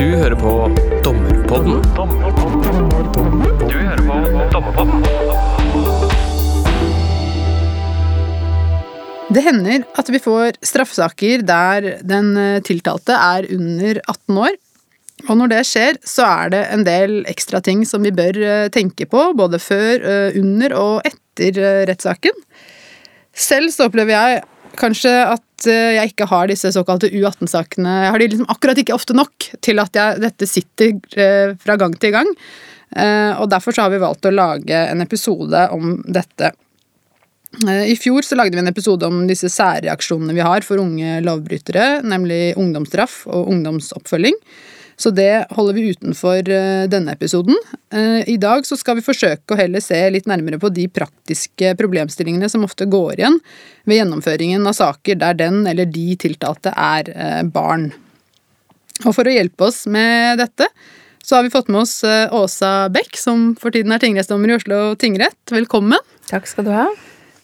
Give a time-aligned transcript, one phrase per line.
[0.00, 0.50] Du hører på
[1.04, 1.82] Dommerpodden.
[3.60, 4.14] Du hører på
[4.48, 5.02] Dommerpodden.
[9.28, 14.56] Det hender at vi får straffesaker der den eh, tiltalte er under 18 år.
[15.28, 18.70] Og når det skjer, så er det en del ekstra ting som vi bør eh,
[18.72, 21.60] tenke på, både før, eh, under og etter
[21.92, 22.40] rettssaken.
[23.36, 24.40] Selv så opplever jeg
[24.80, 28.96] kanskje at eh, jeg ikke har disse såkalte U18-sakene Jeg har de liksom akkurat ikke
[28.96, 32.32] ofte nok til at jeg, dette sitter eh, fra gang til gang.
[32.96, 36.52] Eh, Og derfor så har vi valgt å lage en episode om dette.
[37.60, 42.00] I fjor så lagde vi en episode om disse særreaksjonene vi har for unge lovbrytere,
[42.06, 44.36] nemlig ungdomsstraff og ungdomsoppfølging.
[45.00, 47.56] Så det holder vi utenfor eh, denne episoden.
[47.94, 51.72] Eh, I dag så skal vi forsøke å heller se litt nærmere på de praktiske
[51.80, 53.38] problemstillingene som ofte går igjen
[53.88, 57.88] ved gjennomføringen av saker der den eller de tiltalte er eh, barn.
[59.06, 60.68] Og for å hjelpe oss med dette,
[61.24, 64.82] så har vi fått med oss Åsa Bech, som for tiden er tingrettsdommer i Oslo
[65.00, 65.40] tingrett.
[65.48, 66.00] Velkommen.
[66.28, 66.90] Takk skal du ha.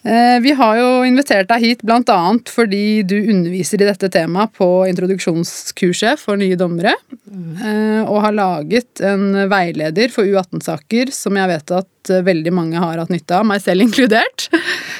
[0.06, 4.86] Eh, Vi har jo invitert deg hit annet fordi du underviser i dette temaet på
[4.86, 6.94] introduksjonskurset for nye dommere,
[7.26, 12.78] eh, og har laget en veileder for U18-saker som jeg vet at eh, veldig mange
[12.78, 14.48] har hatt nytte av, meg selv inkludert.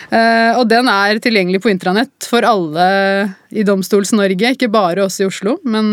[0.07, 2.85] Og den er tilgjengelig på intranett for alle
[3.51, 5.91] i Domstols-Norge, ikke bare oss i Oslo, men,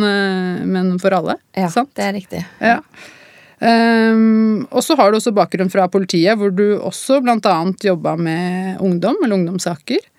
[0.69, 1.39] men for alle.
[1.57, 1.89] Ja, sant?
[1.97, 2.43] det er riktig.
[2.61, 2.77] Ja.
[3.61, 7.59] Ehm, og så har du også bakgrunn fra politiet, hvor du også bl.a.
[7.83, 10.09] jobba med ungdom, eller ungdomssaker.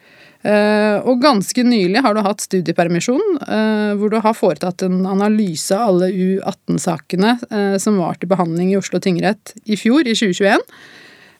[0.45, 5.73] Uh, og ganske nylig har du hatt studiepermisjon, uh, hvor du har foretatt en analyse
[5.73, 10.61] av alle U18-sakene uh, som var til behandling i Oslo tingrett i fjor, i 2021.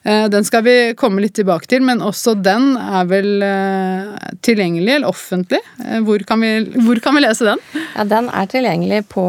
[0.05, 4.99] Eh, Den skal vi komme litt tilbake til, men også den er vel eh, tilgjengelig
[4.99, 5.61] eller offentlig.
[5.81, 6.51] Eh, Hvor kan vi,
[6.85, 7.61] hvor kan vi lese den?
[7.95, 9.25] Ja, den er tilgjengelig på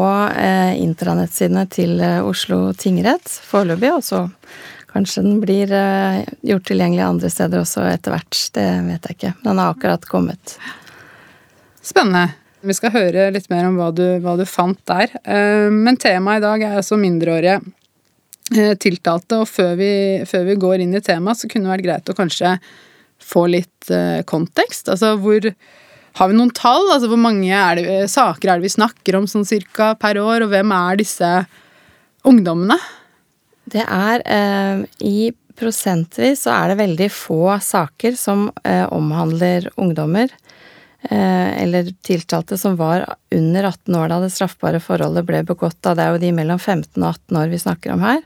[0.77, 4.25] intranettsidene til Oslo tingrett foreløpig, og så
[4.91, 5.71] kanskje den blir
[6.45, 8.41] gjort tilgjengelig andre steder også etter hvert.
[8.53, 9.33] Det vet jeg ikke.
[9.45, 10.57] Den har akkurat kommet.
[11.81, 12.27] Spennende.
[12.67, 15.13] Vi skal høre litt mer om hva du, hva du fant der.
[15.71, 17.59] Men temaet i dag er altså mindreårige
[18.53, 19.91] tiltalte, og før vi,
[20.27, 22.53] før vi går inn i temaet, så kunne det vært greit å kanskje
[23.23, 24.89] få litt eh, kontekst.
[24.93, 25.51] Altså hvor
[26.17, 26.87] Har vi noen tall?
[26.89, 30.45] Altså hvor mange er det, saker er det vi snakker om sånn cirka per år,
[30.45, 31.31] og hvem er disse
[32.25, 32.77] ungdommene?
[33.67, 40.31] Det er eh, I prosentvis så er det veldig få saker som eh, omhandler ungdommer.
[41.01, 45.77] Eh, eller tiltalte som var under 18 år da det straffbare forholdet ble begått.
[45.85, 45.93] Da.
[45.93, 48.23] Det er jo de mellom 15 og 18 år vi snakker om her.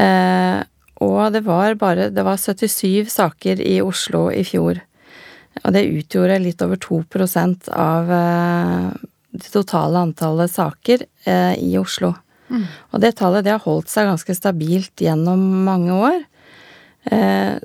[0.00, 0.62] Eh,
[1.02, 4.80] og det var bare Det var 77 saker i Oslo i fjor.
[5.62, 7.02] Og det utgjorde litt over 2
[7.76, 8.88] av eh,
[9.32, 11.04] det totale antallet saker
[11.56, 12.14] i Oslo.
[12.92, 16.18] Og det tallet det har holdt seg ganske stabilt gjennom mange år.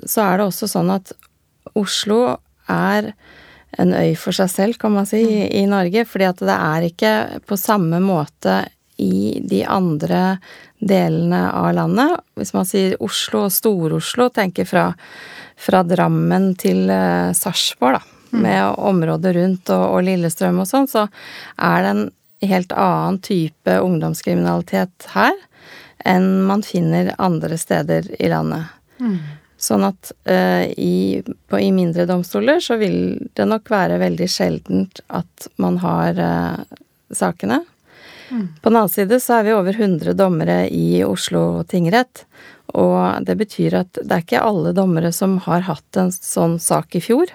[0.08, 1.12] Så er det også sånn at
[1.76, 2.38] Oslo
[2.72, 3.12] er
[3.78, 6.06] en øy for seg selv, kan man si, i, i Norge.
[6.08, 7.14] Fordi at det er ikke
[7.48, 8.64] på samme måte
[8.98, 10.38] i de andre
[10.80, 12.22] delene av landet.
[12.38, 14.92] Hvis man sier Oslo og Stor-Oslo, tenker fra,
[15.58, 18.14] fra Drammen til eh, Sarpsborg, da.
[18.38, 21.06] Med området rundt og, og Lillestrøm og sånn, så
[21.64, 22.02] er det en
[22.52, 25.38] helt annen type ungdomskriminalitet her
[26.06, 28.68] enn man finner andre steder i landet.
[29.58, 35.02] Sånn at eh, i, på, i mindre domstoler så vil det nok være veldig sjeldent
[35.08, 36.78] at man har eh,
[37.10, 37.64] sakene.
[38.62, 42.26] På den annen side så er vi over 100 dommere i Oslo tingrett.
[42.76, 46.98] Og det betyr at det er ikke alle dommere som har hatt en sånn sak
[47.00, 47.32] i fjor.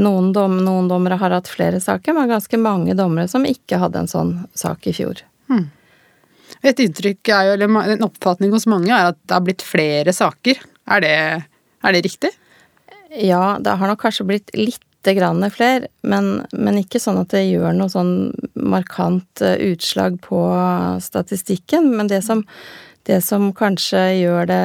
[0.00, 4.04] Noen, dom, noen dommere har hatt flere saker, men ganske mange dommere som ikke hadde
[4.04, 5.22] en sånn sak i fjor.
[6.64, 10.12] Et inntrykk er jo, eller en oppfatning hos mange er at det har blitt flere
[10.16, 10.60] saker.
[10.88, 11.16] Er det,
[11.84, 12.32] er det riktig?
[13.10, 17.46] Ja, det har nok kanskje blitt lite grann flere, men, men ikke sånn at det
[17.46, 18.12] gjør noe sånn
[18.58, 20.42] markant eh, utslag på
[21.04, 21.90] statistikken.
[21.96, 22.44] Men det som,
[23.08, 24.64] det som kanskje gjør det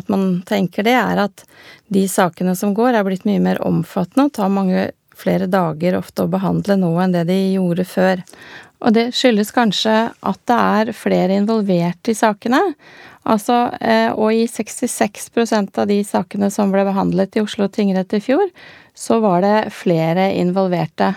[0.00, 1.44] at man tenker det, er at
[1.92, 4.88] de sakene som går, er blitt mye mer omfattende og tar mange
[5.20, 8.24] flere dager ofte å behandle nå enn det de gjorde før.
[8.80, 12.62] Og det skyldes kanskje at det er flere involvert i sakene.
[13.30, 18.22] Altså, eh, og i 66% av de sakene som ble behandlet i Oslo tingrett i
[18.22, 18.48] fjor,
[18.94, 21.12] så var det flere involverte.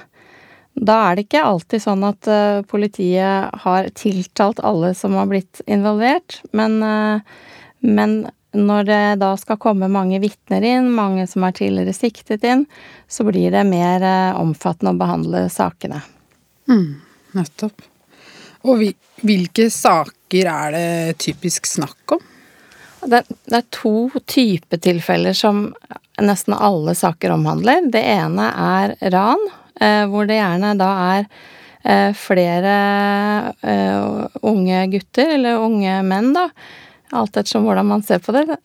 [0.73, 5.63] Da er det ikke alltid sånn at eh, politiet har tiltalt alle som har blitt
[5.65, 7.43] involvert, men, eh,
[7.81, 8.17] men
[8.53, 12.67] når det da skal komme mange vitner inn, mange som er tidligere siktet inn,
[13.09, 14.05] så blir det mer
[14.37, 16.03] omfattende å behandle sakene.
[17.33, 17.81] Nettopp.
[18.69, 18.91] Og vi,
[19.25, 22.19] hvilke saker er det typisk snakk om?
[23.05, 25.67] Det, det er to typer tilfeller som
[26.21, 27.89] nesten alle saker omhandler.
[27.91, 29.43] Det ene er ran,
[29.81, 31.27] eh, hvor det gjerne da er
[31.83, 32.75] eh, flere
[33.61, 36.47] eh, unge gutter, eller unge menn, da,
[37.13, 38.55] alt ettersom hvordan man ser på det,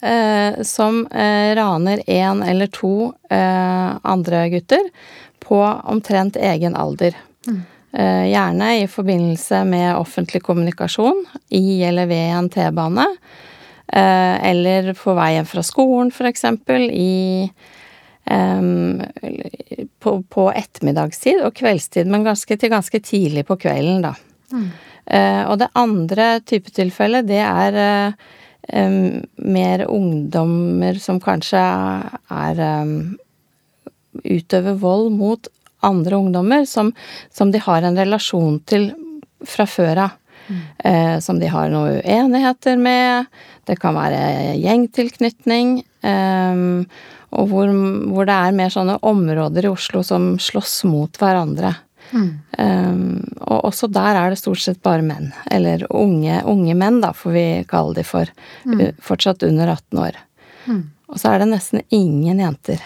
[0.64, 4.86] som raner én eller to andre gutter
[5.44, 7.12] på omtrent egen alder.
[7.44, 7.58] Mm.
[7.88, 11.22] Gjerne i forbindelse med offentlig kommunikasjon,
[11.56, 13.06] i eller ved en T-bane.
[13.88, 17.48] Eller på vei hjem fra skolen, eksempel, i
[18.30, 19.02] um,
[19.98, 24.14] på, på, ettermiddagstid og kveldstid, men ganske, til ganske tidlig på kvelden, da.
[24.52, 24.68] Mm.
[25.08, 28.26] Uh, og det andre type tilfellet, det er uh,
[28.72, 33.00] um, mer ungdommer som kanskje er um,
[34.18, 35.44] Utøver vold mot
[35.86, 36.92] andre ungdommer som,
[37.30, 38.90] som, de har en relasjon til
[39.46, 40.16] fra før av.
[40.48, 41.20] Mm.
[41.20, 43.26] Som de har noen uenigheter med.
[43.68, 45.82] Det kan være gjengtilknytning.
[46.00, 46.86] Um,
[47.36, 47.68] og hvor,
[48.08, 51.74] hvor, det er mer sånne områder i Oslo som slåss mot hverandre.
[52.12, 52.28] Mm.
[52.56, 53.02] Um,
[53.44, 55.30] og også der er det stort sett bare menn.
[55.52, 58.32] Eller unge, unge menn, da, får vi kalle de for.
[58.64, 58.80] Mm.
[59.04, 60.16] Fortsatt under 18 år.
[60.64, 60.82] Mm.
[61.08, 62.80] Og så er det nesten ingen jenter.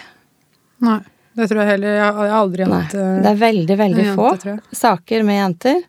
[0.83, 1.01] Nei.
[1.33, 1.99] Det tror jeg heller.
[1.99, 4.33] Jeg har aldri hatt Det er veldig, veldig få
[4.77, 5.85] saker med jenter.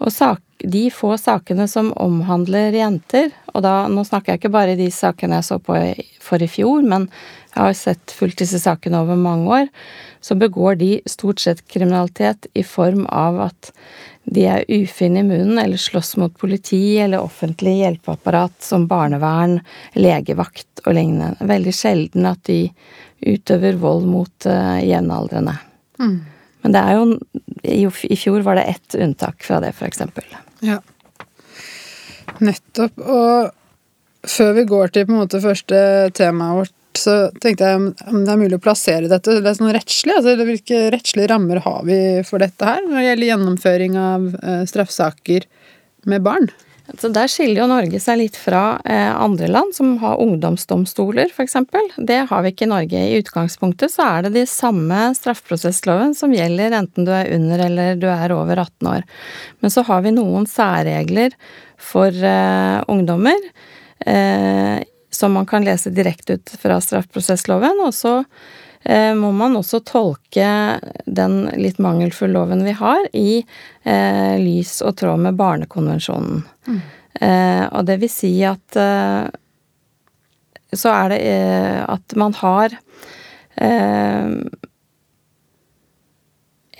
[0.00, 4.78] Og sak, de få sakene som omhandler jenter, og da Nå snakker jeg ikke bare
[4.78, 5.76] de sakene jeg så på
[6.20, 7.08] for i fjor, men
[7.50, 9.68] jeg har sett fulgt disse sakene over mange år,
[10.22, 13.72] så begår de stort sett kriminalitet i form av at
[14.30, 19.58] de er ufine i munnen eller slåss mot politi eller offentlig hjelpeapparat som barnevern,
[19.98, 21.34] legevakt og lignende.
[21.40, 22.60] Veldig sjelden at de
[23.20, 25.56] utøver vold mot uh, jevnaldrende.
[26.00, 26.18] Mm.
[26.64, 27.04] Men det er jo
[27.62, 30.26] i, I fjor var det ett unntak fra det, eksempel.
[30.64, 30.80] Ja.
[32.40, 33.00] Nettopp.
[33.00, 35.80] Og før vi går til på en måte første
[36.16, 39.72] temaet vårt, så tenkte jeg om det er mulig å plassere dette det er sånn
[39.72, 40.16] rettslig.
[40.16, 44.64] altså Hvilke rettslige rammer har vi for dette her når det gjelder gjennomføring av eh,
[44.68, 45.46] straffesaker
[46.10, 46.50] med barn?
[46.98, 51.56] Så Der skiller jo Norge seg litt fra eh, andre land som har ungdomsdomstoler, f.eks.
[51.96, 53.00] Det har vi ikke i Norge.
[53.00, 58.00] I utgangspunktet så er det de samme straffeprosessloven som gjelder enten du er under eller
[58.00, 59.08] du er over 18 år.
[59.60, 61.36] Men så har vi noen særregler
[61.80, 63.38] for uh, ungdommer.
[64.06, 67.82] uh, som man kan lese direkte ut fra straffeprosessloven.
[67.84, 68.20] Og så
[69.14, 73.42] må man også tolke den litt mangelfulle loven vi har, i
[73.84, 76.40] eh, lys og tråd med Barnekonvensjonen.
[76.64, 76.80] Mm.
[77.20, 79.28] Eh, og det vil si at eh,
[80.72, 82.76] så er det eh, at man har
[83.56, 84.28] eh,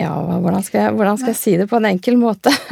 [0.01, 2.53] ja, hvordan skal, jeg, hvordan skal jeg si det på en enkel måte?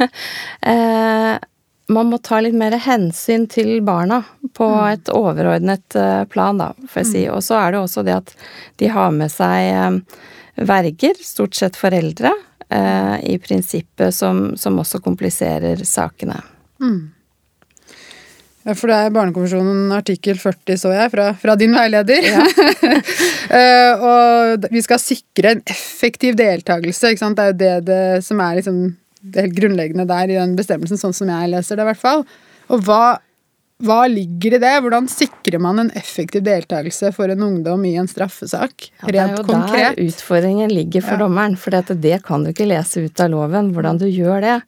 [1.90, 4.22] man må ta litt mer hensyn til barna
[4.56, 4.82] på mm.
[4.94, 7.22] et overordnet eh, plan, da, får jeg si.
[7.26, 7.36] Mm.
[7.36, 8.34] Og så er det også det at
[8.82, 10.20] de har med seg eh,
[10.70, 12.32] verger, stort sett foreldre,
[12.68, 16.38] eh, i prinsippet, som, som også kompliserer sakene.
[16.82, 17.00] Mm.
[18.68, 22.26] Ja, for det er Barnekonvensjonen artikkel 40, så jeg, fra, fra din veileder.
[22.28, 22.44] Ja.
[24.10, 27.14] og vi skal sikre en effektiv deltakelse.
[27.16, 28.82] Det er jo det, det som er liksom
[29.20, 32.24] det helt grunnleggende der i den bestemmelsen, sånn som jeg leser det, i hvert fall.
[32.70, 33.18] Og hva,
[33.84, 34.72] hva ligger i det?
[34.84, 38.90] Hvordan sikrer man en effektiv deltakelse for en ungdom i en straffesak?
[39.02, 39.98] Ja, det er jo konkret?
[39.98, 41.24] der utfordringen ligger for ja.
[41.24, 41.58] dommeren.
[41.60, 44.60] For det kan du ikke lese ut av loven, hvordan du gjør det.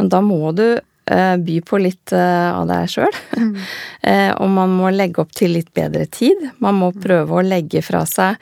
[0.00, 0.66] Men da må du
[1.40, 3.20] by på litt eh, av deg sjøl.
[3.38, 3.52] Mm.
[4.12, 6.50] eh, og man må legge opp til litt bedre tid.
[6.64, 8.36] Man må prøve å legge fra seg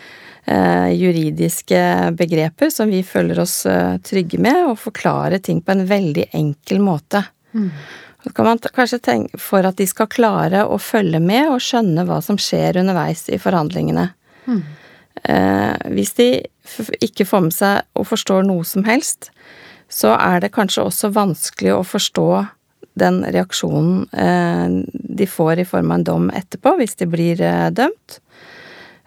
[0.48, 5.82] Eh, juridiske begreper som vi føler oss eh, trygge med, og forklare ting på en
[5.88, 7.24] veldig enkel måte.
[7.50, 7.72] Mm.
[8.22, 12.04] Så kan man kanskje tenke for at de skal klare å følge med og skjønne
[12.06, 14.06] hva som skjer underveis i forhandlingene.
[14.46, 14.62] Mm.
[15.26, 16.28] Eh, hvis de
[17.02, 19.32] ikke får med seg og forstår noe som helst,
[19.96, 22.28] så er det kanskje også vanskelig å forstå
[23.00, 27.68] den reaksjonen eh, de får i form av en dom etterpå, hvis de blir eh,
[27.72, 28.18] dømt.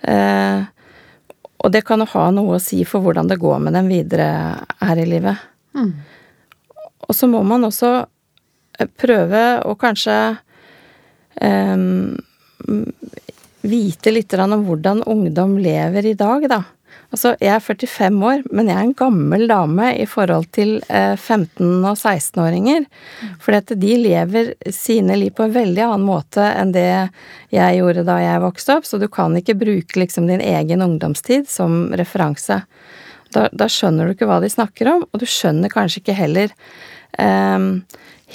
[0.01, 0.61] Eh,
[1.59, 4.29] og det kan jo ha noe å si for hvordan det går med dem videre
[4.81, 5.41] her i livet.
[5.77, 5.91] Mm.
[7.09, 7.91] Og så må man også
[9.01, 10.15] prøve å kanskje
[11.43, 12.15] um,
[13.67, 16.61] vite litt om hvordan ungdom lever i dag, da.
[17.09, 21.15] Altså, jeg er 45 år, men jeg er en gammel dame i forhold til eh,
[21.17, 22.85] 15- og 16-åringer.
[23.41, 26.85] Fordi de lever sine liv på en veldig annen måte enn det
[27.49, 31.49] jeg gjorde da jeg vokste opp, så du kan ikke bruke liksom din egen ungdomstid
[31.49, 32.61] som referanse.
[33.33, 36.53] Da, da, skjønner du ikke hva de snakker om, og du skjønner kanskje ikke heller
[37.17, 37.65] eh,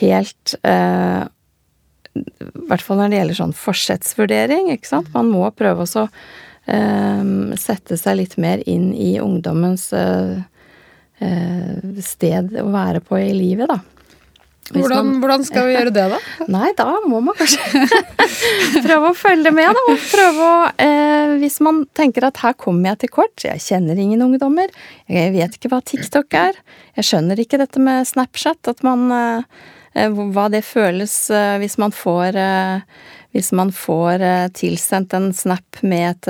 [0.02, 1.22] helt eh,
[2.18, 5.14] I hvert fall når det gjelder sånn forsettsvurdering, ikke sant.
[5.14, 6.26] Man må prøve å eh,
[7.60, 10.38] sette seg litt mer inn i ungdommens eh,
[11.20, 13.80] eh, sted å være på i livet, da.
[14.72, 16.18] Hvordan, man, hvordan, skal vi gjøre det, da?
[16.54, 17.84] Nei, da må man kanskje
[18.86, 19.84] prøve å følge med, da.
[19.92, 24.00] Og prøve å eh, Hvis man tenker at her kommer jeg til kort, jeg kjenner
[24.00, 24.72] ingen ungdommer,
[25.10, 26.56] jeg vet ikke hva TikTok er,
[26.96, 29.64] jeg skjønner ikke dette med Snapchat, at man eh
[29.94, 33.02] Hva det føles eh, hvis man får eh,
[33.34, 36.28] hvis man får eh, tilsendt en snap med et,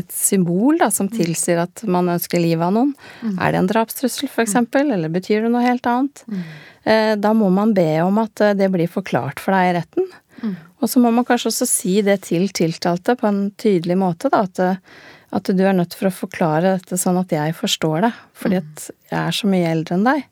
[0.00, 3.38] et symbol da, som tilsier at man ønsker livet av noen, mm.
[3.40, 6.24] er det en drapstrussel f.eks., eller betyr det noe helt annet?
[6.28, 6.42] Mm.
[6.86, 10.06] Eh, da må man be om at eh, det blir forklart for deg i retten.
[10.42, 10.54] Mm.
[10.84, 14.44] Og så må man kanskje også si det til tiltalte på en tydelig måte, da,
[14.46, 15.02] at, eh,
[15.34, 18.68] at, du er nødt for å forklare dette sånn at jeg forstår det, fordi mm.
[18.68, 20.28] at jeg er så mye eldre enn deg.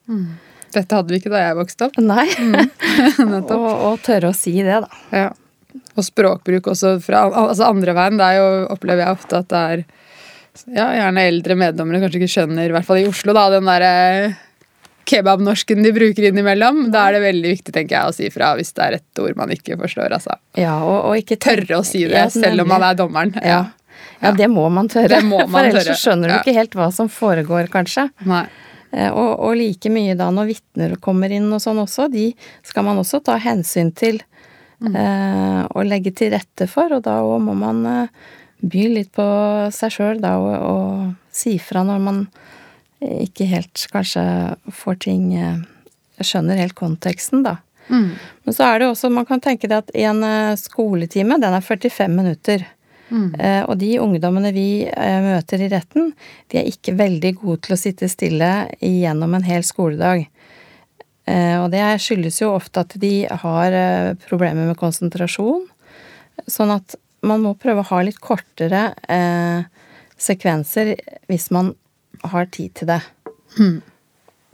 [0.74, 1.98] Dette hadde vi ikke da jeg vokste opp.
[2.02, 2.26] Nei.
[2.38, 2.70] Mm.
[3.40, 5.02] og, og, tørre å si det, da.
[5.14, 5.28] Ja.
[5.94, 8.18] Og språkbruk også fra altså andre veien.
[8.18, 9.84] Det er jo, opplever jeg ofte at det er
[10.70, 13.94] ja, gjerne eldre meddommere kanskje ikke skjønner, i hvert fall i Oslo, da, den derre
[15.04, 16.88] kebabnorsken de bruker innimellom.
[16.94, 19.38] Da er det veldig viktig tenker jeg, å si fra hvis det er et ord
[19.38, 20.14] man ikke forstår.
[20.16, 20.38] Altså.
[20.58, 23.34] Ja, og, og ikke tørre å si det, ja, selv om man er dommeren.
[23.44, 23.64] Ja.
[24.22, 24.34] ja.
[24.36, 25.20] det må man tørre.
[25.26, 28.08] Må man For ellers så skjønner du ikke helt hva som foregår, kanskje.
[28.28, 28.46] Nei.
[28.94, 32.30] Eh, og, og, like mye da når vitner kommer inn og sånn også, de
[32.66, 34.20] skal man også ta hensyn til
[34.78, 34.94] mm.
[34.94, 38.24] eh, og legge til rette for, og da òg må man eh,
[38.64, 39.26] by litt på
[39.74, 42.24] seg sjøl da og, og si fra når man
[43.04, 44.24] ikke helt kanskje
[44.72, 45.62] får ting eh,
[46.14, 47.56] Skjønner helt konteksten, da.
[47.88, 48.12] Mm.
[48.46, 51.64] Men så er det også, man kan tenke det at en eh, skoletime, den er
[51.64, 52.62] 45 minutter.
[53.14, 53.34] Mm.
[53.38, 56.10] Eh, og de ungdommene vi eh, møter i retten,
[56.50, 60.26] de er ikke veldig gode til å sitte stille gjennom en hel skoledag.
[61.30, 63.78] Eh, og det skyldes jo ofte at de har
[64.26, 65.68] problemer med konsentrasjon.
[66.50, 68.90] Sånn at man må prøve å ha litt kortere
[70.20, 70.90] sekvenser
[71.30, 71.70] hvis man
[72.34, 73.00] har tid til det.
[73.56, 73.78] Mm.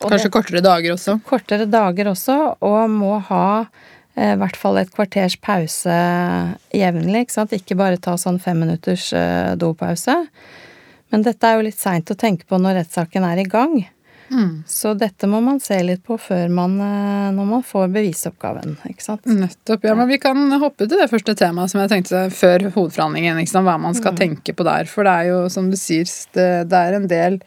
[0.00, 1.16] Kanskje det, kortere dager også?
[1.26, 3.46] Kortere dager også, og må ha
[4.20, 6.00] i hvert fall et kvarters pause
[6.76, 7.24] jevnlig.
[7.24, 7.54] Ikke sant?
[7.56, 10.16] Ikke bare ta sånn femminutters eh, dopause.
[11.10, 13.80] Men dette er jo litt seint å tenke på når rettssaken er i gang.
[14.30, 14.62] Mm.
[14.66, 18.76] Så dette må man se litt på før man eh, når man får bevisoppgaven.
[18.92, 19.26] ikke sant?
[19.26, 19.88] Nettopp.
[19.88, 23.40] Ja, men vi kan hoppe til det første temaet som jeg tenkte før hovedforhandlingen.
[23.42, 23.66] ikke sant?
[23.66, 24.20] Hva man skal mm.
[24.20, 24.90] tenke på der.
[24.90, 27.40] For det er jo, som du sier, det er en del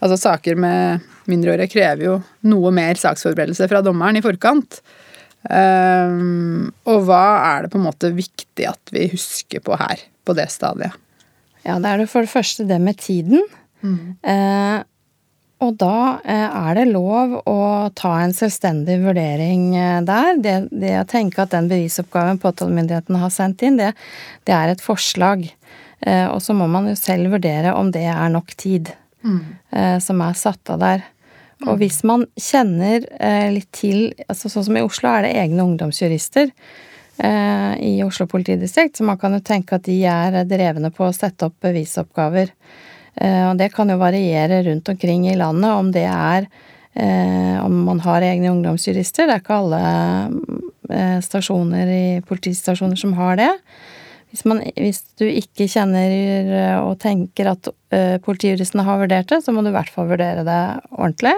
[0.00, 2.14] Altså saker med mindreårige krever jo
[2.48, 4.78] noe mer saksforberedelse fra dommeren i forkant.
[5.48, 10.36] Um, og hva er det på en måte viktig at vi husker på her, på
[10.36, 10.96] det stadiet?
[11.64, 13.42] Ja, det er det for det første det med tiden.
[13.80, 14.16] Mm.
[14.20, 14.78] Eh,
[15.60, 17.60] og da eh, er det lov å
[17.96, 20.40] ta en selvstendig vurdering eh, der.
[20.40, 23.92] Det, det å tenke at den bevisoppgaven påtalemyndigheten har sendt inn, det,
[24.48, 25.44] det er et forslag.
[26.00, 28.88] Eh, og så må man jo selv vurdere om det er nok tid
[29.20, 29.40] mm.
[29.76, 31.04] eh, som er satt av der.
[31.68, 35.66] Og hvis man kjenner eh, litt til altså Sånn som i Oslo er det egne
[35.66, 41.04] ungdomsjurister eh, i Oslo politidistrikt, så man kan jo tenke at de er drevne på
[41.06, 42.54] å sette opp bevisoppgaver.
[43.20, 46.48] Eh, og det kan jo variere rundt omkring i landet om det er
[46.94, 49.28] eh, om man har egne ungdomsjurister.
[49.28, 49.82] Det er ikke alle
[50.90, 53.52] eh, stasjoner i politistasjoner som har det.
[54.30, 59.40] Hvis, man, hvis, du ikke kjenner eh, og tenker at uh, politijuristene har vurdert det,
[59.42, 60.60] så må du i hvert fall vurdere det
[60.94, 61.34] ordentlig.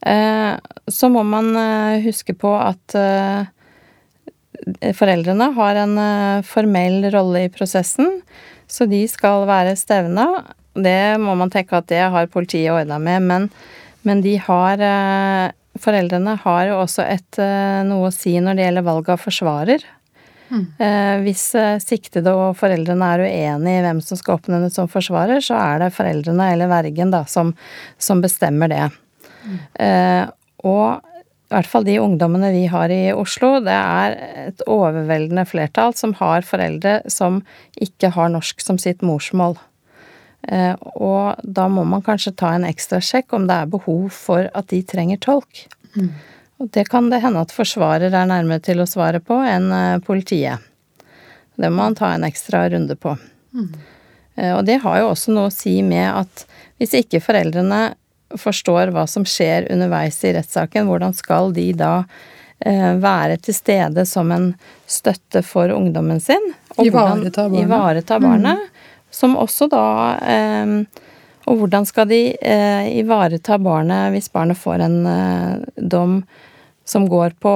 [0.00, 0.56] Uh,
[0.88, 2.96] så må man uh, huske på at
[4.96, 6.00] foreldrene har en
[6.44, 8.18] formell rolle i prosessen,
[8.68, 10.26] så de skal være stevna.
[10.76, 13.46] Det må man tenke at det har politiet ordna med, men,
[14.04, 14.84] men, de har
[15.80, 17.40] Foreldrene har jo også et,
[17.88, 19.86] noe å si når det gjelder valg av forsvarer.
[20.50, 20.64] Mm.
[20.78, 25.42] Eh, hvis eh, siktede og foreldrene er uenige i hvem som skal oppnevnes som forsvarer,
[25.44, 27.54] så er det foreldrene eller vergen da som,
[27.98, 28.88] som bestemmer det.
[29.80, 30.26] Eh,
[30.66, 31.06] og
[31.50, 36.14] i hvert fall de ungdommene vi har i Oslo, det er et overveldende flertall som
[36.20, 37.40] har foreldre som
[37.80, 39.56] ikke har norsk som sitt morsmål.
[40.46, 44.70] Og da må man kanskje ta en ekstra sjekk om det er behov for at
[44.70, 45.64] de trenger tolk.
[45.98, 46.14] Mm.
[46.60, 50.00] Og det kan det hende at forsvarer er nærmere til å svare på enn eh,
[50.04, 50.60] politiet.
[51.60, 53.16] Det må man ta en ekstra runde på.
[53.52, 53.72] Mm.
[54.40, 56.44] Og det har jo også noe å si med at
[56.80, 57.90] hvis ikke foreldrene
[58.38, 62.04] forstår hva som skjer underveis i rettssaken, hvordan skal de da
[62.64, 64.52] eh, være til stede som en
[64.88, 66.52] støtte for ungdommen sin?
[66.76, 67.64] Og ivareta barnet.
[67.66, 68.86] Ivareta barnet mm.
[69.10, 69.86] Som også da
[71.50, 76.20] Og hvordan skal de eh, ivareta barnet hvis barnet får en eh, dom
[76.90, 77.52] som går på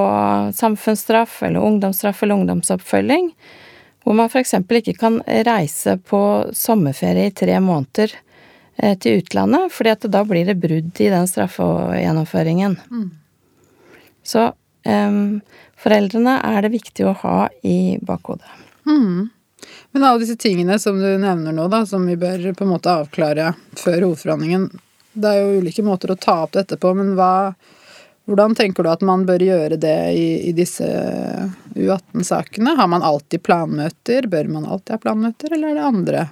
[0.55, 3.33] samfunnsstraff eller ungdomsstraff eller ungdomsoppfølging,
[4.05, 4.55] hvor man f.eks.
[4.55, 6.21] ikke kan reise på
[6.55, 8.15] sommerferie i tre måneder
[8.77, 12.77] eh, til utlandet, fordi at da blir det brudd i den straffegjennomføringen.
[12.91, 13.09] Mm.
[14.25, 14.51] Så
[14.87, 15.41] um,
[15.81, 18.49] foreldrene er det viktig å ha i bakhodet.
[18.87, 19.29] Mm.
[19.93, 22.93] Men alle disse tingene som du nevner nå, da, som vi bør på en måte
[22.93, 24.67] avklare før hovedforhandlingen
[25.15, 27.55] Det er jo ulike måter å ta opp dette på, men hva,
[28.25, 30.87] hvordan tenker du at man bør gjøre det i, i disse
[31.75, 32.77] U18-sakene?
[32.79, 34.27] Har man alltid planmøter?
[34.33, 36.23] Bør man alltid ha planmøter, eller er det andre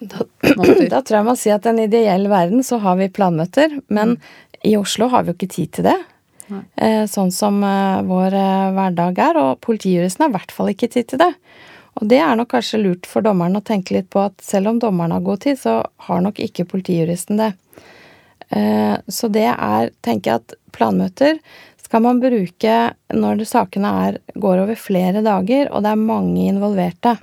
[0.00, 0.24] Da,
[0.58, 0.88] måter?
[0.90, 4.16] da tror jeg man sier at i en ideell verden så har vi planmøter, men
[4.64, 5.98] i Oslo har vi jo ikke tid til det.
[6.76, 10.88] Eh, Sånn som eh, vår eh, hverdag er, og politijuristen har i hvert fall ikke
[10.92, 11.30] tid til det.
[12.00, 14.78] Og det er nok kanskje lurt for dommeren å tenke litt på at selv om
[14.80, 17.50] dommeren har god tid, så har nok ikke politijuristen det.
[18.50, 21.38] Eh, Så det er, tenker jeg at planmøter
[21.82, 22.76] skal man bruke
[23.12, 27.18] når sakene er, går over flere dager, og det er mange involverte.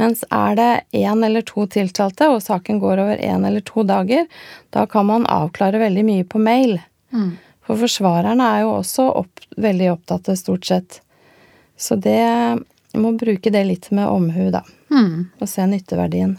[0.00, 0.70] Mens er det
[1.02, 4.24] én eller to tiltalte, og saken går over én eller to dager,
[4.70, 6.78] da kan man avklare veldig mye på mail.
[7.12, 7.34] Mm.
[7.66, 11.00] For forsvarerne er jo også opp, veldig opptatte, stort sett.
[11.76, 12.22] Så det
[12.94, 14.62] må bruke det litt med omhu, da.
[14.92, 15.28] Mm.
[15.40, 16.38] Og se nytteverdien.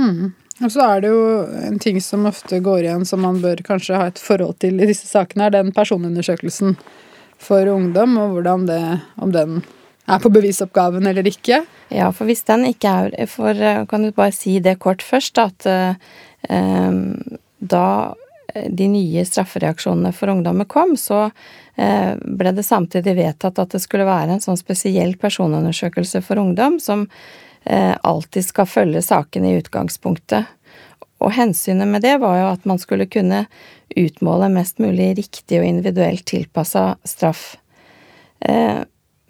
[0.00, 0.32] Mm.
[0.60, 1.20] Og så er det jo
[1.64, 4.88] en ting som ofte går igjen som man bør kanskje ha et forhold til i
[4.90, 6.76] disse sakene, er den personundersøkelsen
[7.40, 8.80] for ungdom, og hvordan det
[9.16, 9.62] Om den
[10.10, 11.62] er på bevisoppgaven eller ikke.
[11.88, 15.38] Ja, for hvis den ikke er For eh, kan du bare si det kort først,
[15.38, 15.94] at eh,
[17.60, 17.86] da
[18.54, 21.28] eh, de nye straffereaksjonene for ungdommer kom, så
[21.76, 26.80] eh, ble det samtidig vedtatt at det skulle være en sånn spesiell personundersøkelse for ungdom
[26.82, 27.06] som
[27.64, 30.48] alltid skal følge sakene i utgangspunktet.
[31.20, 33.44] Og hensynet med det var jo at man skulle kunne
[33.96, 37.58] utmåle mest mulig riktig og individuelt tilpassa straff.
[38.40, 38.80] Eh,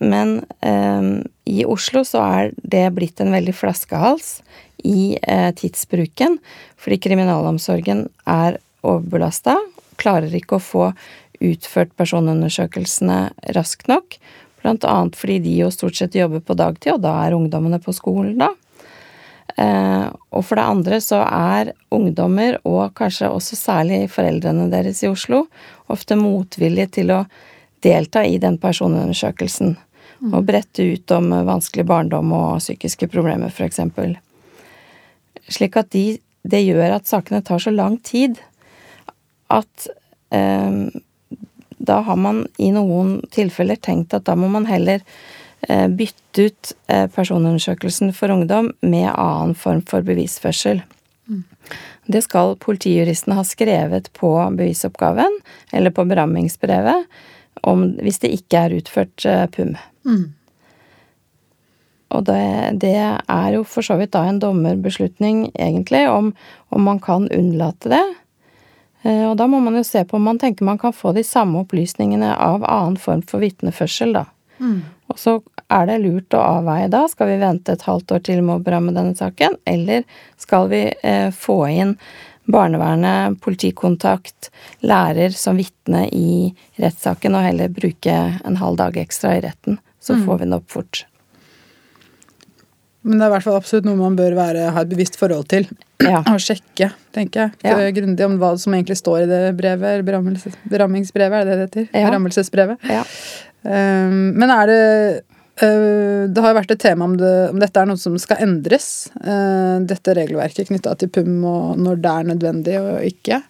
[0.00, 1.08] men eh,
[1.50, 4.38] i Oslo så er det blitt en veldig flaskehals
[4.86, 6.38] i eh, tidsbruken,
[6.80, 9.58] fordi kriminalomsorgen er overbelasta,
[10.00, 10.86] klarer ikke å få
[11.40, 13.20] utført personundersøkelsene
[13.56, 14.16] raskt nok,
[14.62, 17.94] blant annet fordi de jo stort sett jobber på dagtid, og da er ungdommene på
[17.96, 18.52] skolen da.
[19.56, 25.10] Eh, og for det andre så er ungdommer, og kanskje også særlig foreldrene deres i
[25.10, 25.44] Oslo,
[25.90, 27.24] ofte motvillige til å
[27.84, 29.76] delta i den personundersøkelsen.
[30.20, 33.80] Og brette ut om vanskelig barndom og psykiske problemer, f.eks.
[35.48, 38.36] Slik at de, det gjør at sakene tar så lang tid
[39.50, 39.88] at
[40.36, 41.00] eh,
[41.80, 45.00] da har man i noen tilfeller tenkt at da må man heller
[45.68, 50.84] eh, bytte ut eh, personundersøkelsen for ungdom med annen form for bevisførsel.
[52.10, 55.40] Det skal politijuristen ha skrevet på bevisoppgaven,
[55.72, 57.06] eller på berammingsbrevet,
[57.62, 59.76] om, hvis det ikke er utført eh, PUM.
[60.08, 60.24] Mm.
[62.10, 62.42] Og det,
[62.82, 66.32] det er jo for så vidt da en dommerbeslutning, egentlig, om,
[66.74, 68.02] om man kan unnlate det.
[69.02, 71.22] Eh, Og da må man jo se på om man tenker man kan få de
[71.24, 74.24] samme opplysningene av annen form for vitneførsel, da.
[74.60, 74.82] Mm.
[75.08, 75.38] Og så
[75.70, 78.64] er det lurt å avveie da, skal vi vente et halvt år til med å
[78.64, 80.04] beramme denne saken, eller
[80.38, 81.96] skal vi eh, få inn
[82.50, 84.50] barnevernet, politikontakt,
[84.82, 89.78] lærer som vitne i rettssaken, og heller bruke en halv dag ekstra i retten.
[90.00, 90.26] Så Mm.
[90.26, 91.04] får vi den opp fort.
[93.06, 95.46] Men det er i hvert fall absolutt noe man bør være, ha et bevisst forhold
[95.52, 95.66] til.
[96.04, 96.20] Ja.
[96.34, 97.56] Og sjekke, tenker jeg.
[97.64, 97.88] Ja.
[97.96, 100.04] Grundig om hva som egentlig står i det brevet.
[100.04, 101.88] Berammingsbrevet, er det det heter?
[101.94, 102.06] Ja.
[102.10, 102.88] Berammelsesbrevet.
[102.90, 103.04] Ja.
[103.64, 104.84] Um, men er det
[105.60, 109.10] uh, Det har vært et tema om, det, om dette er noe som skal endres.
[109.24, 113.40] uh, dette regelverket knytta til PUM, og når det er nødvendig og ikke.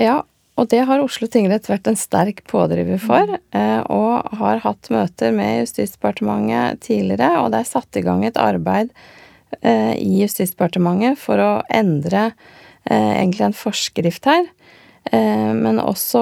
[0.00, 0.20] Ja,
[0.58, 5.30] og det har Oslo tingrett vært en sterk pådriver for, eh, og har hatt møter
[5.34, 8.90] med Justisdepartementet tidligere, og det er satt i gang et arbeid
[9.62, 12.32] eh, i Justisdepartementet for å endre
[12.90, 14.48] eh, egentlig en forskrift her,
[15.08, 16.20] men også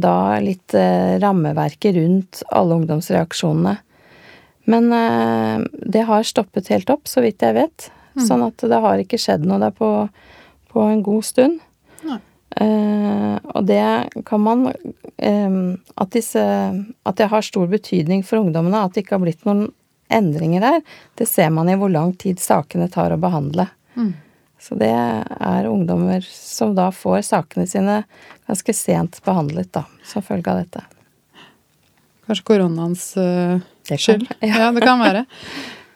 [0.00, 0.72] da litt
[1.20, 3.74] rammeverket rundt alle ungdomsreaksjonene.
[4.64, 4.86] Men
[5.92, 9.44] det har stoppet helt opp, så vidt jeg vet, sånn at det har ikke skjedd
[9.44, 9.90] noe der på,
[10.72, 11.60] på en god stund.
[12.56, 13.84] Eh, og det
[14.26, 15.56] kan man um,
[15.96, 16.42] at, disse,
[17.02, 19.66] at det har stor betydning for ungdommene at det ikke har blitt noen
[20.12, 20.82] endringer der,
[21.18, 23.66] det ser man i hvor lang tid sakene tar å behandle.
[23.96, 24.12] Mm.
[24.60, 28.02] Så det er ungdommer som da får sakene sine
[28.46, 30.84] ganske sent behandlet, da, som følge av dette.
[32.24, 33.58] Kanskje koronaens uh,
[33.90, 34.28] skyld.
[34.40, 34.54] ja.
[34.56, 34.70] Ja.
[34.72, 35.24] det kan være.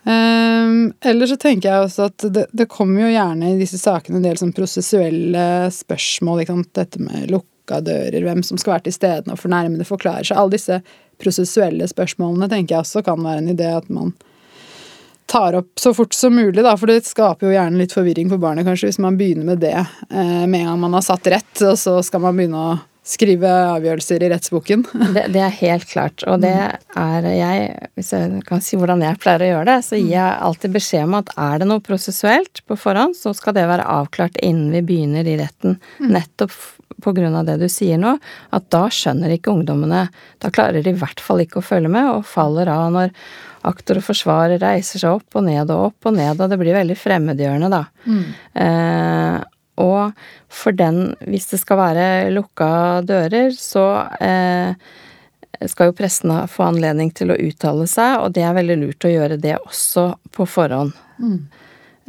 [0.09, 4.17] Um, eller så tenker jeg også at det, det kommer jo gjerne i disse sakene
[4.17, 5.43] en del sånn prosessuelle
[5.75, 6.47] spørsmål.
[6.73, 10.41] Dette med lukka dører, hvem som skal være til stede når fornærmede forklarer seg.
[10.41, 10.81] Alle disse
[11.21, 14.15] prosessuelle spørsmålene tenker jeg også kan være en idé at man
[15.29, 18.41] tar opp så fort som mulig, da, for det skaper jo gjerne litt forvirring for
[18.41, 21.53] barnet, kanskje, hvis man begynner med det eh, med en gang man har satt rett,
[21.69, 24.85] og så skal man begynne å skrive avgjørelser i rettsboken.
[25.17, 29.19] Det, det, er helt klart, og det er jeg Hvis jeg kan si hvordan jeg
[29.23, 32.63] pleier å gjøre det, så gir jeg alltid beskjed om at er det noe prosessuelt
[32.69, 35.79] på forhånd, så skal det være avklart innen vi begynner i retten.
[36.05, 36.55] Nettopp
[37.03, 38.17] på grunn av det du sier nå,
[38.55, 40.09] at da skjønner ikke ungdommene
[40.43, 43.15] Da klarer de i hvert fall ikke å følge med, og faller av når
[43.69, 46.77] aktor og forsvarer reiser seg opp og ned og opp og ned, og det blir
[46.77, 47.85] veldig fremmedgjørende, da.
[48.07, 48.27] Mm.
[48.65, 49.39] Eh,
[49.79, 50.17] og
[50.53, 52.71] for den, hvis det skal være lukka
[53.09, 53.87] dører, så
[54.21, 54.75] eh,
[55.67, 59.13] skal jo prestene få anledning til å uttale seg, og det er veldig lurt å
[59.13, 60.95] gjøre det også på forhånd.
[61.19, 61.41] Mm.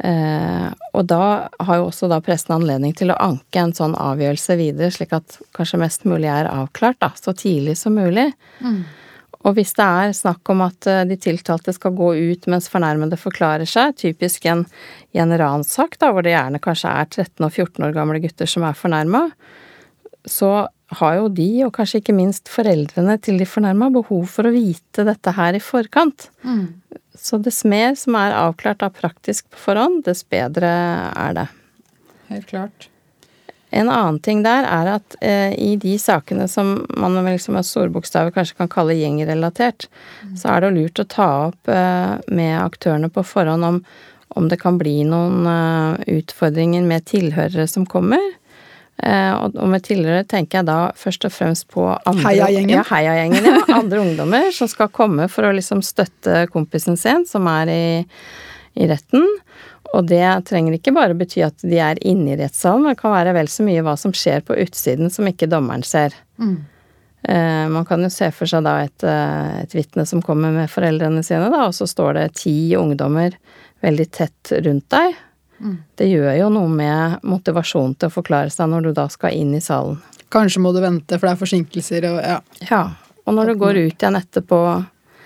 [0.00, 1.24] Eh, og da
[1.60, 5.40] har jo også da presten anledning til å anke en sånn avgjørelse videre, slik at
[5.56, 8.30] kanskje mest mulig er avklart, da, så tidlig som mulig.
[8.64, 8.82] Mm.
[9.48, 13.16] Og hvis det er snakk om at eh, de tiltalte skal gå ut mens fornærmede
[13.20, 14.66] forklarer seg, typisk en,
[15.16, 18.50] i en ransak, da, hvor det gjerne kanskje er 13 og 14 år gamle gutter
[18.50, 19.24] som er fornærma,
[20.28, 20.68] så
[21.00, 25.06] har jo de, og kanskje ikke minst foreldrene til de fornærma, behov for å vite
[25.06, 26.28] dette her i forkant.
[26.42, 26.66] Mm.
[27.16, 30.70] Så dess mer som er avklart av praktisk på forhånd, dess bedre
[31.14, 31.46] er det.
[32.30, 32.90] Helt klart.
[33.70, 37.92] En annen ting der er at eh, i de sakene som man liksom med store
[37.94, 39.86] bokstaver kanskje kan kalle gjengrelatert,
[40.24, 40.34] mm.
[40.40, 43.80] så er det lurt å ta opp eh, med aktørene på forhånd om,
[44.34, 48.22] om det kan bli noen eh, utfordringer med tilhørere som kommer.
[49.02, 52.74] Eh, og, og med tilhørere tenker jeg da først og fremst på andre Heiagjengen.
[52.74, 53.62] Ja, heiagjengen, ja.
[53.78, 57.84] Andre ungdommer som skal komme for å liksom støtte kompisen sin som er i,
[58.76, 59.24] i retten.
[59.96, 63.34] Og det trenger ikke bare bety at de er inne i rettssalen, det kan være
[63.34, 66.14] vel så mye hva som skjer på utsiden som ikke dommeren ser.
[66.38, 66.60] Mm.
[67.22, 70.70] Eh, man kan jo se for seg da et, eh, et vitne som kommer med
[70.70, 73.34] foreldrene sine, da, og så står det ti ungdommer
[73.82, 75.18] veldig tett rundt deg.
[75.60, 75.76] Mm.
[75.98, 79.52] Det gjør jo noe med motivasjonen til å forklare seg når du da skal inn
[79.58, 80.00] i salen.
[80.32, 82.40] Kanskje må du vente, for det er forsinkelser og ja.
[82.70, 82.82] Ja.
[83.26, 84.58] Og når du går ut igjen etterpå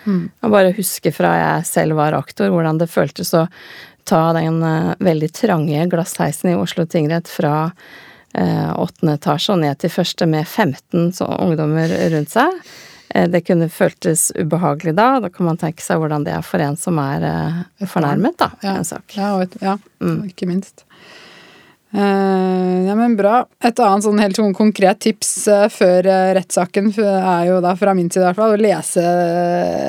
[0.05, 0.23] mm.
[0.43, 3.47] Jeg bare husker fra jeg selv var aktor, hvordan det føltes å
[4.09, 9.81] ta den uh, veldig trange glassheisen i Oslo tingrett fra uh, åttende etasje og ned
[9.81, 12.63] til første med 15 ungdommer rundt seg.
[13.15, 15.09] Uh, det kunne føltes ubehagelig da.
[15.25, 17.29] Da kan man tenke seg hvordan det er for en som er
[17.89, 18.79] fornærmet, da, ja.
[18.79, 19.17] en sak.
[19.17, 20.25] Ja, ja mm.
[20.33, 20.87] ikke minst.
[21.95, 23.45] Uh, ja, men bra.
[23.63, 27.93] Et annet sånn helt sånn konkret tips uh, før uh, rettssaken er jo da fra
[27.95, 29.05] min side i hvert fall å lese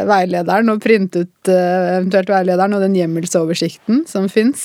[0.06, 4.64] veilederen og printe ut eventuelt veilederen og den hjemmelsoversikten som fins,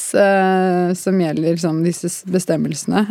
[0.96, 3.02] som gjelder liksom, disse bestemmelsene.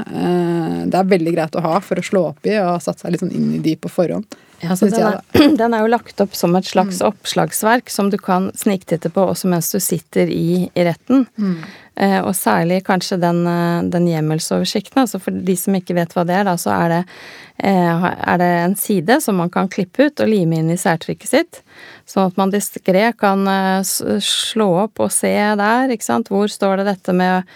[0.89, 3.13] det er veldig greit å ha for å slå opp i og ha satt seg
[3.13, 4.25] litt sånn inn i de på forhånd.
[4.61, 5.19] Ja, den, er,
[5.61, 7.05] den, er, jo lagt opp som et slags mm.
[7.07, 11.25] oppslagsverk som du kan sniktitte på også mens du sitter i, i retten.
[11.39, 11.61] Mm.
[11.99, 15.01] Eh, og særlig kanskje den, eh, den hjemmelsoversikten.
[15.03, 17.01] Altså for de som ikke vet hva det er, da, så er det,
[17.63, 21.31] eh, er det en side som man kan klippe ut og lime inn i særtrykket
[21.31, 21.61] sitt.
[22.09, 26.31] Sånn at man diskré kan eh, slå opp og se der, ikke sant.
[26.31, 27.47] Hvor står det dette med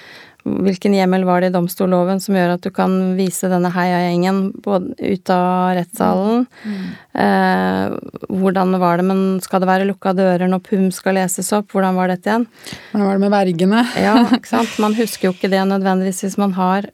[0.43, 5.31] Hvilken hjemmel var det i domstolloven som gjør at du kan vise denne heiagjengen ut
[5.31, 6.43] av rettssalen?
[6.67, 6.81] Mm.
[7.23, 11.71] Eh, hvordan var det, men skal det være lukka dører når PUM skal leses opp?
[11.71, 12.47] Hvordan var dette igjen?
[12.91, 13.85] Hvordan var det med vergene?
[14.03, 14.75] ja, ikke sant.
[14.83, 16.91] Man husker jo ikke det nødvendigvis hvis man har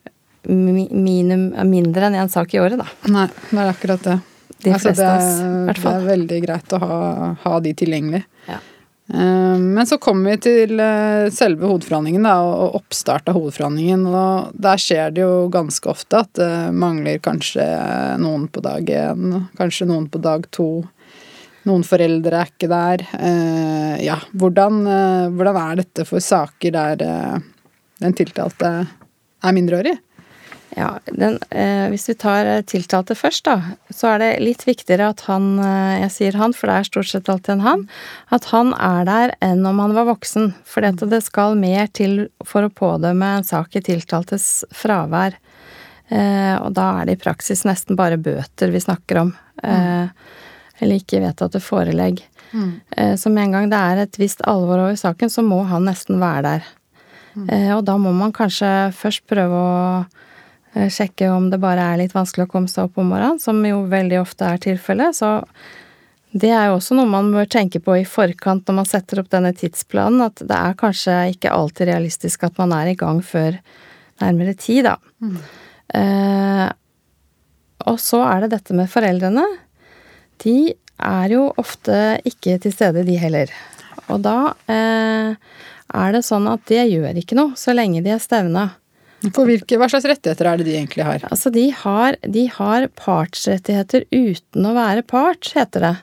[0.50, 2.88] minum, mindre enn én sak i året, da.
[3.12, 4.20] Nei, det er akkurat det.
[4.60, 6.98] De fleste altså, det, er, oss, det er veldig greit å ha,
[7.46, 8.22] ha de tilgjengelig.
[8.50, 8.60] Ja.
[9.14, 14.06] Eh, men så kommer vi til eh, selve hovedforhandlingen da, og oppstart av hovedforhandlingen.
[14.06, 17.66] og Der skjer det jo ganske ofte at det mangler kanskje
[18.22, 20.70] noen på dag én, kanskje noen på dag to.
[21.68, 23.06] Noen foreldre er ikke der.
[23.18, 24.84] Eh, ja, hvordan,
[25.36, 27.02] hvordan er dette for saker der
[28.00, 29.98] den tiltalte er mindreårig?
[30.78, 35.10] Ja, den, eh, Hvis vi tar eh, tiltalte først, da, så er det litt viktigere
[35.14, 37.86] at han eh, Jeg sier han, for det er stort sett alltid en han.
[38.30, 40.54] At han er der enn om han var voksen.
[40.70, 45.40] For det skal mer til for å pådømme en sak i tiltaltes fravær.
[46.10, 49.34] Eh, og da er det i praksis nesten bare bøter vi snakker om.
[49.64, 50.08] Eh,
[50.80, 52.22] eller ikke vedtatte forelegg.
[52.54, 52.72] Mm.
[52.96, 55.90] Eh, så med en gang det er et visst alvor over saken, så må han
[55.90, 56.76] nesten være der.
[57.38, 57.46] Mm.
[57.78, 59.76] og da må man kanskje først prøve å
[60.10, 60.28] Eh,
[60.74, 63.82] sjekke om det bare er litt vanskelig å komme seg opp om morgenen, som jo
[63.90, 65.18] veldig ofte er tilfellet.
[65.18, 65.42] Så
[66.32, 69.32] Det er jo også noe man bør tenke på i forkant når man setter opp
[69.34, 73.58] denne tidsplanen, at det er kanskje ikke alltid realistisk at man er i gang før
[74.22, 74.98] nærmere tid, da.
[75.98, 76.68] Eh,
[77.90, 79.46] og så er det dette med foreldrene.
[80.44, 83.52] De er jo ofte ikke til stede, de heller.
[84.10, 88.22] Og da eh, er det sånn at det gjør ikke noe så lenge de er
[88.22, 88.70] stevna.
[89.36, 91.26] For hvilke, hva slags rettigheter er det de egentlig har?
[91.28, 95.94] Altså, de har, de har partsrettigheter uten å være part, heter det.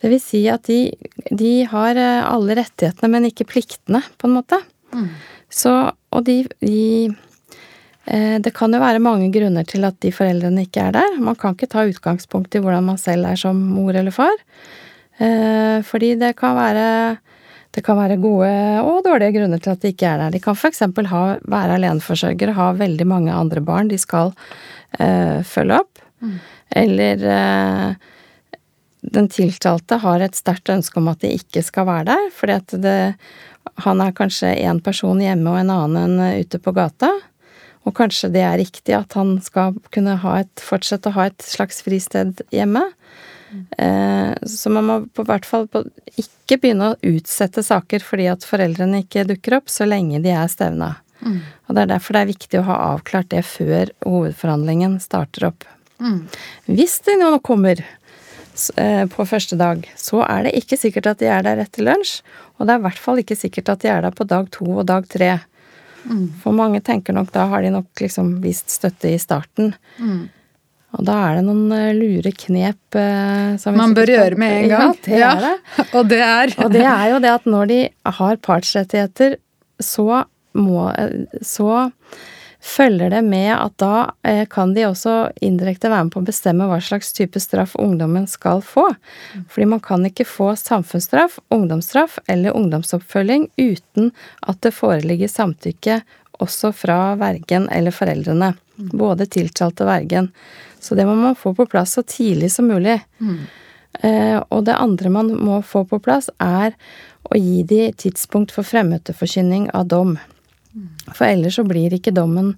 [0.00, 0.80] Det vil si at de,
[1.28, 4.60] de har eh, alle rettighetene, men ikke pliktene, på en måte.
[5.52, 5.74] Så,
[6.14, 7.08] og de, de
[8.06, 11.20] eh, Det kan jo være mange grunner til at de foreldrene ikke er der.
[11.20, 14.36] Man kan ikke ta utgangspunkt i hvordan man selv er som mor eller far.
[15.18, 16.86] Eh, fordi det kan være
[17.78, 18.50] det kan være gode
[18.82, 20.34] og dårlige grunner til at de ikke er der.
[20.34, 20.82] De kan f.eks.
[20.98, 24.32] være aleneforsørgere, ha veldig mange andre barn de skal
[24.98, 26.02] eh, følge opp.
[26.74, 28.08] Eller eh,
[29.14, 32.76] den tiltalte har et sterkt ønske om at de ikke skal være der, fordi at
[32.82, 32.98] det,
[33.86, 37.12] han er kanskje én person hjemme og en annen ute på gata.
[37.86, 41.46] Og kanskje det er riktig at han skal kunne ha et, fortsette å ha et
[41.46, 42.82] slags fristed hjemme.
[43.78, 45.84] Eh, så man må på hvert fall på,
[46.20, 50.48] ikke begynne å utsette saker fordi at foreldrene ikke dukker opp, så lenge de er
[50.52, 50.96] stevna.
[51.66, 55.66] Og det er derfor det er viktig å ha avklart det før hovedforhandlingen starter opp.
[56.70, 61.26] Hvis de nå kommer eh, på første dag, så er det ikke sikkert at de
[61.32, 62.20] er der etter lunsj.
[62.58, 64.66] Og det er i hvert fall ikke sikkert at de er der på dag to
[64.78, 65.38] og dag tre.
[66.42, 69.74] For mange tenker nok da har de nok liksom vist støtte i starten.
[70.96, 74.70] Og da er det noen eh, lure knep eh, som Man bør gjøre med en
[74.74, 74.96] gang.
[75.04, 75.86] Ja, det er det.
[75.92, 77.78] Og det er Og det er jo det at når de
[78.18, 79.38] har partsrettigheter,
[79.78, 80.24] så
[80.58, 80.88] må
[81.44, 81.90] Så
[82.58, 86.66] følger det med at da eh, kan de også indirekte være med på å bestemme
[86.66, 88.88] hva slags type straff ungdommen skal få.
[89.52, 96.00] Fordi man kan ikke få samfunnsstraff, ungdomsstraff eller ungdomsoppfølging uten at det foreligger samtykke
[96.42, 98.52] også fra vergen eller foreldrene.
[98.78, 100.32] Både tiltalte og vergen.
[100.80, 103.00] Så det må man få på plass så tidlig som mulig.
[104.04, 106.76] Eh, og det andre man må få på plass, er
[107.28, 110.16] å gi de tidspunkt for fremmøteforkynning av dom.
[111.14, 112.52] For ellers så blir ikke dommen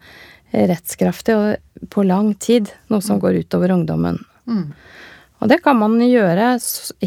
[0.53, 4.21] eh, rettskraftig og på lang tid, noe som går utover ungdommen.
[5.41, 6.59] Og det kan man gjøre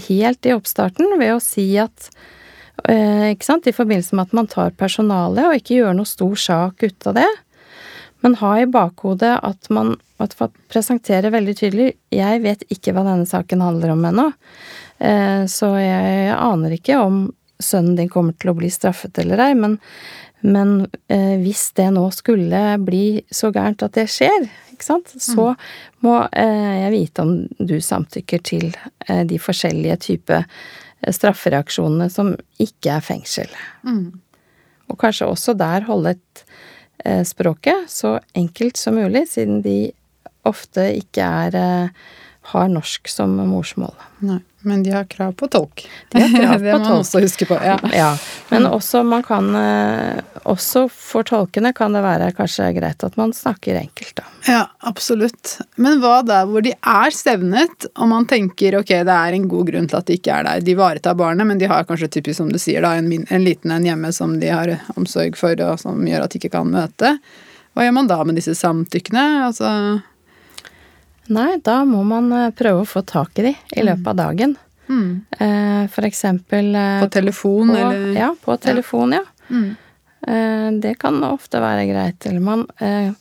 [0.08, 2.10] helt i oppstarten ved å si at
[2.90, 6.36] eh, ikke sant, I forbindelse med at man tar personalet, og ikke gjør noe stor
[6.36, 7.30] sak ut av det.
[8.24, 10.36] Men ha i bakhodet at man at
[10.72, 14.28] presenterer veldig tydelig Jeg vet ikke hva denne saken handler om ennå,
[15.04, 17.26] eh, så jeg aner ikke om
[17.64, 19.78] sønnen din kommer til å bli straffet eller ei, men,
[20.44, 20.74] men
[21.12, 25.52] eh, hvis det nå skulle bli så gærent at det skjer, ikke sant, så
[26.04, 28.72] må eh, jeg vite om du samtykker til
[29.04, 30.48] de forskjellige typer
[31.04, 32.32] straffereaksjonene som
[32.64, 33.50] ikke er fengsel.
[34.88, 36.44] Og kanskje også der holde et
[37.26, 39.92] språket så enkelt som mulig, siden de
[40.48, 42.04] ofte ikke er eh,
[42.52, 43.94] har norsk som morsmål.
[44.24, 45.86] Nei, men de har krav på tolk.
[46.12, 47.00] De har krav det på må man tolk.
[47.06, 47.58] også huske på.
[47.64, 47.76] Ja.
[47.96, 48.10] Ja,
[48.52, 53.32] men også man kan eh, Også for tolkene kan det være kanskje greit at man
[53.36, 54.26] snakker enkelt, da.
[54.48, 55.58] ja, absolutt.
[55.80, 59.72] Men hva der hvor de er stevnet, og man tenker ok, det er en god
[59.72, 60.64] grunn til at de ikke er der.
[60.68, 63.72] De ivaretar barnet, men de har kanskje typisk, som du sier, da, en, en liten
[63.72, 67.16] en hjemme som de har omsorg for, og som gjør at de ikke kan møte.
[67.74, 69.24] Hva gjør man da med disse samtykkene?
[69.48, 69.70] Altså
[71.32, 74.58] Nei, da må man eh, prøve å få tak i de i løpet av dagen.
[74.90, 75.24] Mm.
[75.94, 79.24] For eksempel eh, på telefon, på, eller Ja, på telefon, ja.
[79.50, 79.70] Mm.
[80.28, 82.26] Eh, Det kan ofte være greit.
[82.28, 83.12] Eller man eh,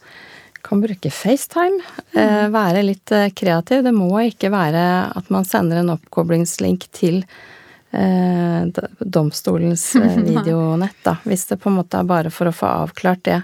[0.62, 1.78] kan bruke FaceTime.
[2.14, 2.52] Mm.
[2.54, 3.84] Være litt eh, kreativ.
[3.86, 4.84] Det må ikke være
[5.14, 7.22] at man sender en oppkoblingslink til
[7.92, 8.66] eh,
[8.98, 11.16] domstolens eh, videonett, da.
[11.24, 13.40] Hvis det på en måte er bare for å få avklart det.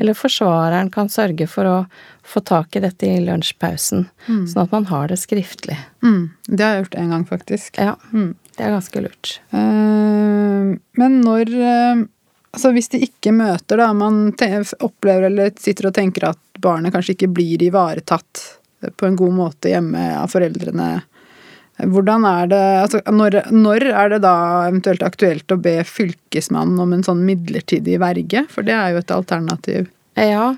[0.00, 1.78] Eller forsvareren kan sørge for å
[2.26, 4.08] få tak i dette i lunsjpausen.
[4.26, 5.78] Sånn at man har det skriftlig.
[6.02, 7.78] mm, Det har jeg gjort en gang, faktisk.
[7.78, 9.38] Ja, det er ganske lurt.
[9.54, 12.04] Uh, men når uh,
[12.56, 14.30] Altså hvis de ikke møter, da, man
[14.80, 18.40] opplever eller sitter og tenker at barnet kanskje ikke blir ivaretatt
[18.96, 20.86] på en god måte hjemme av foreldrene.
[21.84, 24.36] Hvordan er det altså når, når er det da
[24.70, 28.46] eventuelt aktuelt å be fylkesmannen om en sånn midlertidig verge?
[28.48, 29.90] For det er jo et alternativ.
[30.16, 30.54] Ja,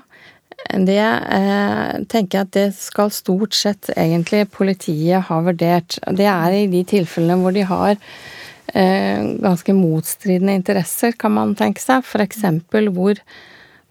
[0.69, 5.97] det eh, tenker jeg at det skal stort sett egentlig politiet ha vurdert.
[6.15, 11.81] Det er i de tilfellene hvor de har eh, ganske motstridende interesser, kan man tenke
[11.81, 12.05] seg.
[12.21, 13.21] Eksempel hvor,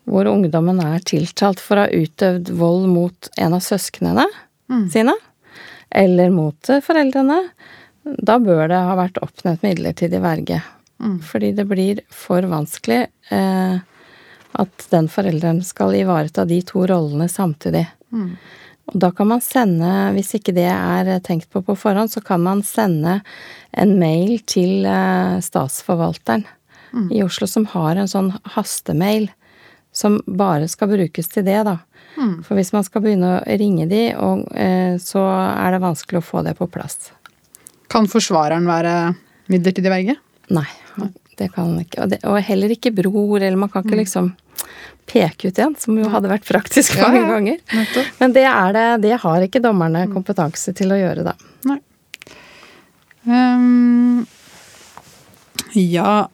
[0.08, 4.28] hvor ungdommen er tiltalt for å ha utøvd vold mot en av søsknene
[4.92, 5.16] sine.
[5.90, 7.42] Eller mot eh, foreldrene.
[8.04, 10.62] da bør det ha vært oppnevnt midlertidig verge.
[11.22, 13.78] Fordi det blir for vanskelig eh,
[14.52, 17.86] at den forelderen skal ivareta de to rollene samtidig.
[18.88, 22.40] Og da kan man sende, hvis ikke det er tenkt på på forhånd, så kan
[22.40, 23.20] man sende
[23.72, 24.86] en mail til
[25.44, 26.46] statsforvalteren statsforvalteren
[27.12, 29.28] i Oslo som har en sånn hastemail
[29.92, 31.78] som bare skal brukes til det, da.
[32.46, 36.26] For hvis man skal begynne å ringe de, og, eh, så er det vanskelig å
[36.26, 37.12] få det på plass.
[37.88, 39.14] Kan forsvareren være
[39.48, 40.16] midlertidig verge?
[40.50, 40.66] Nei,
[41.38, 42.02] det kan man ikke.
[42.02, 44.32] Og, det, og heller ikke bror, eller man kan ikke liksom
[45.08, 47.28] peke ut en, som jo hadde vært praktisk Ja, mange ja.
[47.32, 47.60] ganger.
[47.72, 48.10] Nettopp.
[48.20, 48.46] Men det
[48.76, 51.36] det, det har ikke dommerne kompetanse til å gjøre, da.
[51.68, 51.78] Nei.
[53.28, 54.26] Um,
[55.76, 56.28] ja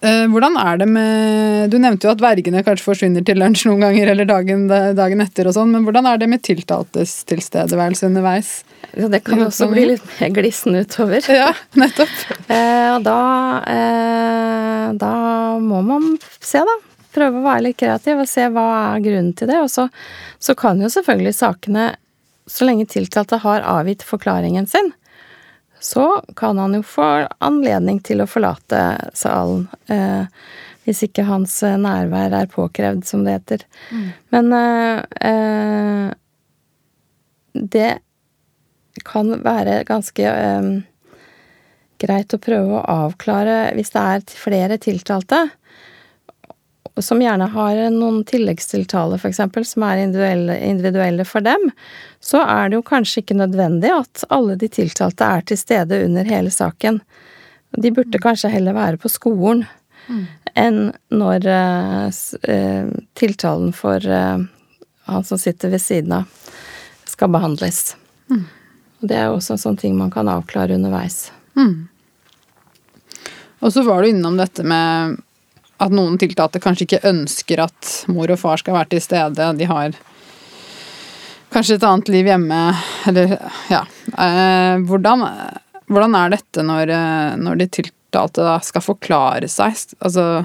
[0.00, 4.14] Hvordan er det med Du nevnte jo at vergene kanskje forsvinner til lunsj noen ganger,
[4.14, 4.62] eller dagen,
[4.96, 8.54] dagen etter og sånn, men hvordan er det med tiltaltes tilstedeværelse underveis?
[8.96, 11.24] Ja, det kan også bli litt mer glissen utover.
[11.40, 12.14] Ja, nettopp.
[12.50, 13.18] Eh, og da,
[13.70, 15.12] eh, da
[15.62, 16.76] må man se, da.
[17.14, 19.58] Prøve å være litt kreativ og se hva er grunnen til det.
[19.62, 19.88] Og så,
[20.42, 21.86] så kan jo selvfølgelig sakene,
[22.50, 24.92] så lenge tiltalte har avgitt forklaringen sin,
[25.80, 27.06] så kan han jo få
[27.40, 28.82] anledning til å forlate
[29.16, 29.64] salen.
[29.88, 30.28] Eh,
[30.84, 33.64] hvis ikke hans eh, nærvær er påkrevd, som det heter.
[34.34, 36.06] Men eh, eh,
[37.54, 37.90] det
[39.06, 40.70] kan være ganske eh,
[42.00, 45.46] greit å prøve å avklare hvis det er flere tiltalte,
[46.98, 49.40] som gjerne har noen tilleggstiltaler, f.eks.,
[49.72, 51.70] som er individuelle, individuelle for dem,
[52.20, 56.26] så er det jo kanskje ikke nødvendig at alle de tiltalte er til stede under
[56.28, 57.00] hele saken.
[57.78, 59.64] De burde kanskje heller være på skolen
[60.58, 62.06] enn når eh,
[62.42, 64.42] eh, tiltalen for eh,
[65.10, 66.24] han som sitter ved siden av,
[67.06, 67.94] skal behandles.
[68.30, 71.30] Og det er jo også en sånn ting man kan avklare underveis.
[73.60, 75.18] Og så var du innom dette med
[75.80, 79.48] at noen tiltalte kanskje ikke ønsker at mor og far skal være til stede.
[79.56, 79.96] De har
[81.54, 82.60] kanskje et annet liv hjemme,
[83.08, 83.34] eller
[83.72, 83.82] ja.
[84.12, 85.26] Eh, hvordan,
[85.90, 89.78] hvordan er dette når, eh, når de tiltalte skal forklare seg?
[89.98, 90.44] Altså,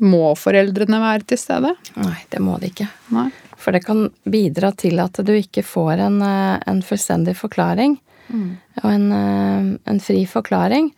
[0.00, 1.74] må foreldrene være til stede?
[2.00, 2.88] Nei, det må de ikke.
[3.16, 3.28] Nei.
[3.60, 7.98] For det kan bidra til at du ikke får en, eh, en fullstendig forklaring.
[8.30, 9.08] Og en,
[9.90, 10.92] en fri forklaring.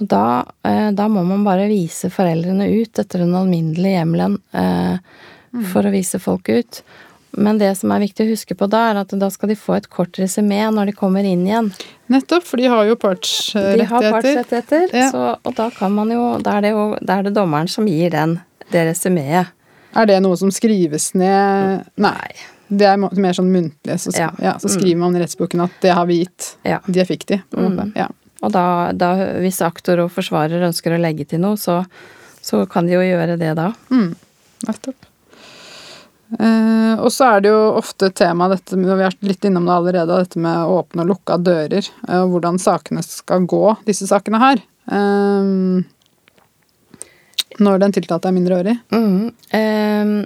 [0.00, 4.98] Og da, eh, da må man bare vise foreldrene ut etter den alminnelige hjemmelen eh,
[5.72, 6.82] for å vise folk ut.
[7.36, 9.74] Men det som er viktig å huske på da, er at da skal de få
[9.76, 11.72] et kort resymé når de kommer inn igjen.
[12.10, 13.78] Nettopp, for de har jo partsrettigheter.
[13.80, 14.94] De har partsrettigheter.
[14.94, 15.10] Ja.
[15.10, 17.86] så- og da kan man jo Da er det jo da er det dommeren som
[17.86, 19.46] gir den, det resymeet.
[19.96, 22.30] Er det noe som skrives ned Nei.
[22.70, 23.98] Det er mer sånn muntlig.
[24.00, 24.30] Så, Ja.
[24.40, 26.56] ja, så skriver man i rettsboken at det har vi gitt.
[26.64, 26.78] Ja.
[26.86, 27.42] Det fikk de.
[27.50, 27.92] på en måte.
[27.96, 28.08] Ja.
[28.44, 31.80] Og da, da hvis aktor og forsvarer ønsker å legge til noe, så,
[32.44, 33.70] så kan de jo gjøre det da.
[34.68, 35.10] Nettopp.
[36.34, 39.74] Eh, og så er det jo ofte tema dette vi har vært litt innom det
[39.76, 44.40] allerede, dette med åpne og lukka dører, eh, og hvordan sakene skal gå, disse sakene
[44.42, 44.62] her.
[44.90, 45.44] Eh,
[47.64, 48.74] når den tiltalte er mindreårig.
[48.90, 50.24] Mm,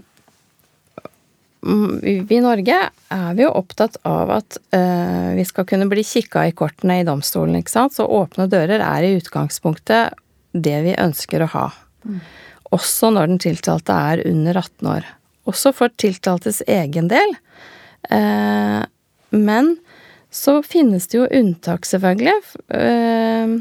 [2.03, 2.79] vi I Norge
[3.13, 7.07] er vi jo opptatt av at uh, vi skal kunne bli kikka i kortene i
[7.07, 7.97] domstolen, ikke sant.
[7.97, 10.17] Så åpne dører er i utgangspunktet
[10.57, 11.67] det vi ønsker å ha.
[12.75, 15.09] Også når den tiltalte er under 18 år.
[15.49, 17.37] Også for tiltaltes egen del.
[18.09, 18.85] Uh,
[19.31, 19.77] men
[20.31, 22.37] så finnes det jo unntak, selvfølgelig.
[22.69, 23.55] Eh,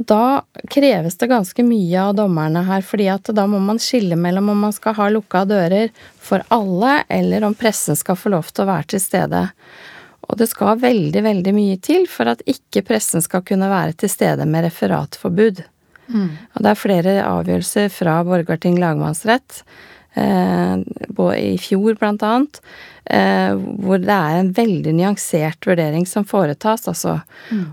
[0.00, 4.16] og da kreves det ganske mye av dommerne her, fordi at da må man skille
[4.16, 8.48] mellom om man skal ha lukka dører for alle, eller om pressen skal få lov
[8.50, 9.42] til å være til stede.
[10.30, 14.12] Og det skal veldig, veldig mye til for at ikke pressen skal kunne være til
[14.12, 15.60] stede med referatforbud.
[16.56, 19.62] Og det er flere avgjørelser fra Borgarting lagmannsrett,
[20.14, 22.60] i fjor annet,
[23.04, 27.20] eh, hvor det er en veldig nyansert vurdering som foretas, altså.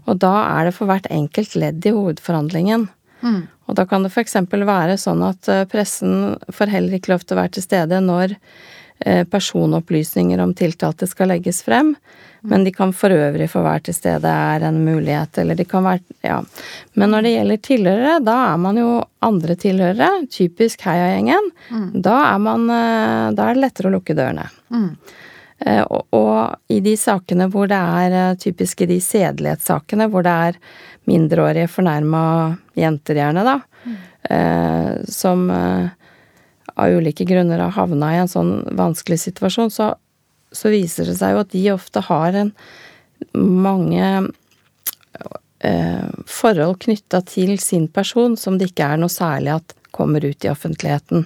[0.06, 2.88] Og da er det for hvert enkelt ledd i hovedforhandlingen.
[3.70, 4.36] Og da kan det f.eks.
[4.50, 8.34] være sånn at eh, pressen får heller ikke lov til å være til stede når
[9.06, 11.94] eh, personopplysninger om tiltalte skal legges frem,
[12.42, 15.84] men de kan for øvrig få være til stede er en mulighet, eller de kan
[15.84, 16.42] være Ja.
[16.94, 18.90] Men når det gjelder tilhørere, da er man jo
[19.22, 21.52] andre tilhørere, typisk Heiagjengen.
[21.94, 24.50] Da er man eh, Da er det lettere å lukke dørene.
[24.70, 24.96] Mm.
[25.92, 30.36] Og, og i de sakene hvor det er eh, typisk i de sedelighetssakene hvor det
[30.50, 30.60] er
[31.10, 32.22] mindreårige fornærma
[32.80, 33.58] jenter, gjerne, da,
[34.30, 35.90] eh, som eh,
[36.80, 39.94] av ulike grunner har havna i en sånn vanskelig situasjon, så,
[40.52, 42.54] så viser det seg jo at de ofte har en
[43.36, 44.06] mange
[45.60, 50.46] eh, forhold knytta til sin person som det ikke er noe særlig at kommer ut
[50.46, 51.26] i offentligheten.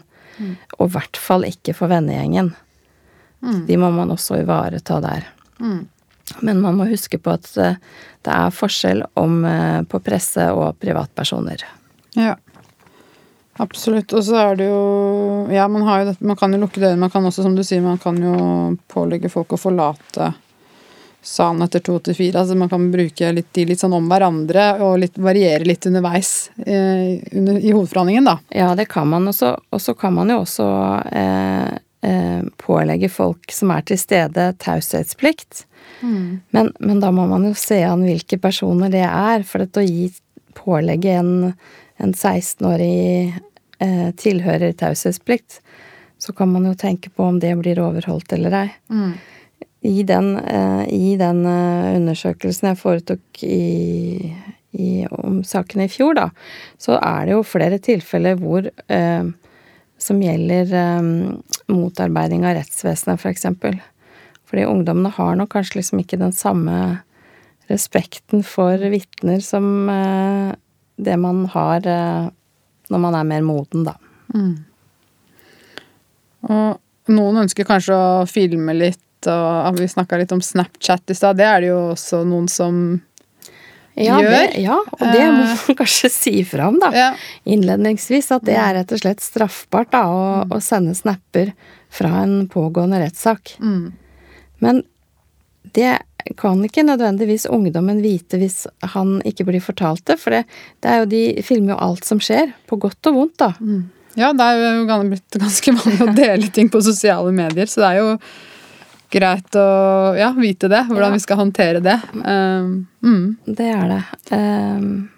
[0.79, 2.53] Og i hvert fall ikke for vennegjengen.
[3.67, 5.27] De må man også ivareta der.
[6.39, 7.75] Men man må huske på at eh,
[8.23, 11.65] det er forskjell om eh, på presse og privatpersoner.
[12.15, 12.37] Ja.
[13.61, 14.13] Absolutt.
[14.13, 17.01] Og så er det jo Ja, man har jo dette Man kan jo lukke døren
[17.01, 18.37] Man kan også, som du sier, man kan jo
[18.89, 20.31] pålegge folk å forlate
[21.23, 22.41] salen etter to til fire.
[22.41, 26.51] Altså man kan bruke litt de litt sånn om hverandre og litt, variere litt underveis
[26.57, 28.33] eh, under, i hovedforhandlingen, da.
[28.51, 29.29] Ja, det kan man.
[29.31, 29.53] også.
[29.71, 30.67] Og så kan man jo også
[31.15, 31.69] eh,
[32.03, 35.63] eh, pålegge folk som er til stede, taushetsplikt.
[36.51, 39.47] Men, men da må man jo se an hvilke personer det er.
[39.47, 40.09] For å gi
[40.59, 41.53] pålegge en,
[42.03, 43.33] en 16-årig
[43.79, 45.61] eh, tilhører taushetsplikt,
[46.23, 48.67] så kan man jo tenke på om det blir overholdt eller ei.
[49.83, 54.31] I den, eh, i den eh, undersøkelsen jeg foretok i,
[54.71, 56.29] i, om sakene i fjor, da,
[56.79, 59.25] så er det jo flere tilfeller hvor eh,
[60.03, 60.71] som gjelder
[61.71, 63.77] motarbeiding av rettsvesenet, for eksempel.
[64.47, 66.79] Fordi ungdommene har nok kanskje liksom ikke den samme
[67.71, 69.87] respekten for vitner som
[71.05, 72.31] det man har eh,
[72.91, 73.95] når man er mer moden, da.
[76.43, 78.99] Og noen ønsker kanskje å filme litt,
[79.29, 81.39] og vi snakka litt om Snapchat i stad.
[81.39, 82.77] Det er det jo også noen som
[83.93, 84.31] Ja, Gjør.
[84.33, 86.89] Det, ja og det må man kanskje si fra om, da.
[86.97, 87.09] Ja.
[87.45, 91.53] Innledningsvis at det er rett og slett straffbart da, å, å sende snapper
[91.93, 93.53] fra en pågående rettssak.
[94.65, 94.81] Men
[95.77, 95.93] det
[96.39, 98.63] kan ikke nødvendigvis ungdommen vite hvis
[98.93, 100.45] han ikke blir fortalt det, for det,
[100.83, 103.51] det er jo, de filmer jo alt som skjer, på godt og vondt, da.
[104.15, 107.89] Ja, det er jo blitt ganske vanlig å dele ting på sosiale medier, så det
[107.89, 108.17] er jo
[109.13, 109.65] greit å
[110.17, 111.17] ja, vite det, hvordan Ja.
[111.17, 111.99] vi skal håndtere det.
[112.13, 113.25] Um, mm.
[113.45, 114.03] Det er det.
[114.33, 115.09] Um,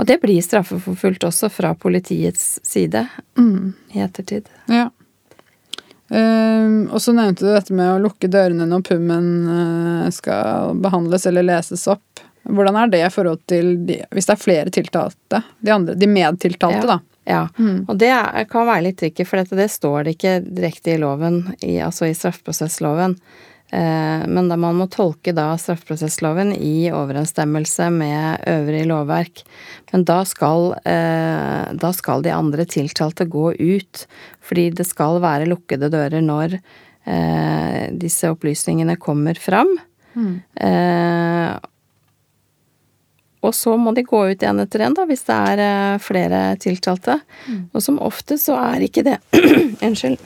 [0.00, 3.04] og det blir straffeforfulgt også fra politiets side
[3.38, 4.48] i ettertid.
[4.70, 4.88] Ja.
[6.10, 11.26] Um, og så nevnte du dette med å lukke dørene når pummen uh, skal behandles
[11.30, 12.24] eller leses opp.
[12.50, 15.42] Hvordan er det i forhold til de, hvis det er flere tiltalte?
[15.60, 16.96] De, andre, de medtiltalte, Ja.
[16.96, 17.00] da.
[17.30, 17.42] Ja,
[17.86, 20.98] og det er, kan være litt tricky, for dette, det står det ikke direkte i
[20.98, 23.14] loven, i, altså i straffeprosessloven.
[23.72, 29.44] Eh, men da man må tolke da straffeprosessloven i overensstemmelse med øvrig lovverk.
[29.92, 34.06] Men da skal, eh, da skal de andre tiltalte gå ut,
[34.42, 36.58] fordi det skal være lukkede dører når
[37.06, 39.78] eh, disse opplysningene kommer fram.
[40.10, 40.42] Mm.
[43.46, 47.14] og så må de gå ut igjen etter en, da, hvis det er flere tiltalte.
[47.70, 49.20] Og som oftest så er ikke det
[49.86, 50.18] Unnskyld.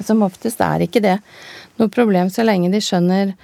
[0.00, 1.18] Som oftest er ikke det
[1.80, 3.34] noe problem så lenge de skjønner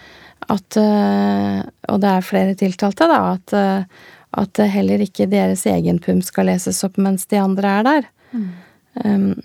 [0.51, 1.61] at eh,
[1.93, 3.37] Og det er flere tiltalte, da.
[3.37, 4.09] At, eh,
[4.43, 8.09] at heller ikke deres egen pum skal leses opp mens de andre er der.
[9.05, 9.37] Um,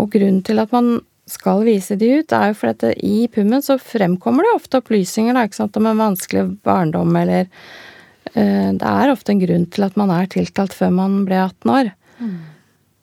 [0.00, 0.98] og grunnen til at man
[1.30, 5.36] skal vise de ut, er jo fordi at i pummen så fremkommer det ofte opplysninger
[5.36, 7.46] da, ikke sant, om en vanskelig barndom eller
[8.34, 11.76] uh, Det er ofte en grunn til at man er tiltalt før man ble 18
[11.76, 11.92] år.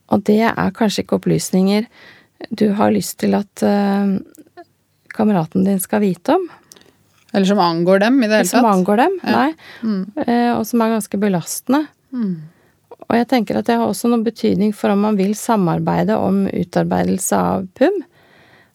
[0.07, 1.87] Og det er kanskje ikke opplysninger
[2.49, 4.17] du har lyst til at eh,
[5.17, 6.45] kameraten din skal vite om.
[7.33, 8.53] Eller som angår dem i det hele tatt.
[8.55, 9.31] Som angår dem, Ja.
[9.35, 9.53] nei.
[9.83, 10.03] Mm.
[10.57, 11.81] og som er ganske belastende.
[13.07, 16.45] Og jeg tenker at det har også noe betydning for om man vil samarbeide om
[16.47, 18.01] utarbeidelse av PUM.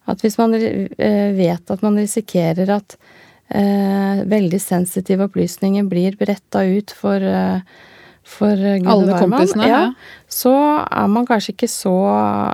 [0.09, 2.95] At hvis man eh, vet at man risikerer at
[3.53, 7.61] eh, veldig sensitive opplysninger blir bretta ut for, eh,
[8.23, 9.81] for eh, Gud Alle kompisene, ja.
[10.31, 10.53] så
[10.83, 11.95] er man kanskje ikke så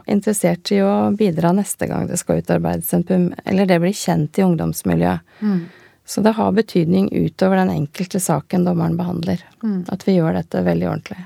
[0.09, 4.39] interessert i å bidra neste gang det skal utarbeides en PUM, eller det blir kjent
[4.39, 5.35] i ungdomsmiljøet.
[5.41, 5.67] Mm.
[6.09, 9.43] Så det har betydning utover den enkelte saken dommeren behandler.
[9.61, 9.83] Mm.
[9.93, 11.19] At vi gjør dette veldig ordentlig.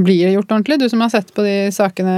[0.00, 0.80] Blir det gjort ordentlig?
[0.80, 2.16] Du som har sett på de sakene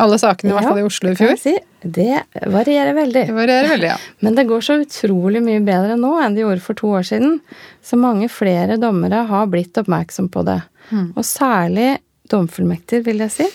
[0.00, 1.34] alle sakene, i hvert fall i Oslo i fjor.
[1.40, 1.52] Si.
[1.82, 3.24] Det varierer veldig.
[3.28, 3.96] Det varierer veldig, ja.
[4.24, 7.40] Men det går så utrolig mye bedre nå enn det gjorde for to år siden.
[7.84, 10.60] Så mange flere dommere har blitt oppmerksom på det.
[10.90, 11.10] Mm.
[11.12, 11.96] Og særlig
[12.32, 13.48] domfullmekter, vil jeg si,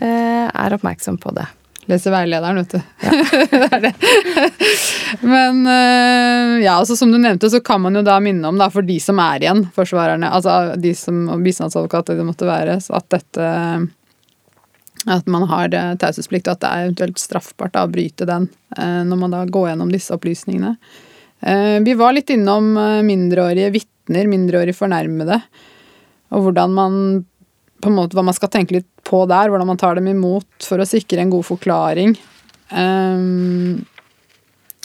[0.00, 1.46] eh, er oppmerksom på det.
[1.86, 2.80] Leser veilederen, vet du.
[3.04, 3.10] Ja.
[3.52, 3.92] det er det.
[5.20, 8.70] Men øh, ja, altså som du nevnte, så kan man jo da minne om, da,
[8.72, 13.10] for de som er igjen, forsvarerne, altså de som bistandsadvokater det måtte være, så at
[13.12, 13.50] dette
[15.10, 15.68] At man har
[16.00, 18.48] taushetsplikt, og at det er eventuelt straffbart å bryte den
[18.78, 20.76] eh, når man da går gjennom disse opplysningene.
[21.44, 25.42] Eh, Vi var litt innom eh, mindreårige vitner, mindreårige fornærmede,
[26.32, 26.96] og hvordan man
[27.84, 30.64] på en måte hva man skal tenke litt på der, hvordan man tar dem imot
[30.64, 32.14] for å sikre en god forklaring.
[32.72, 33.84] Ehm,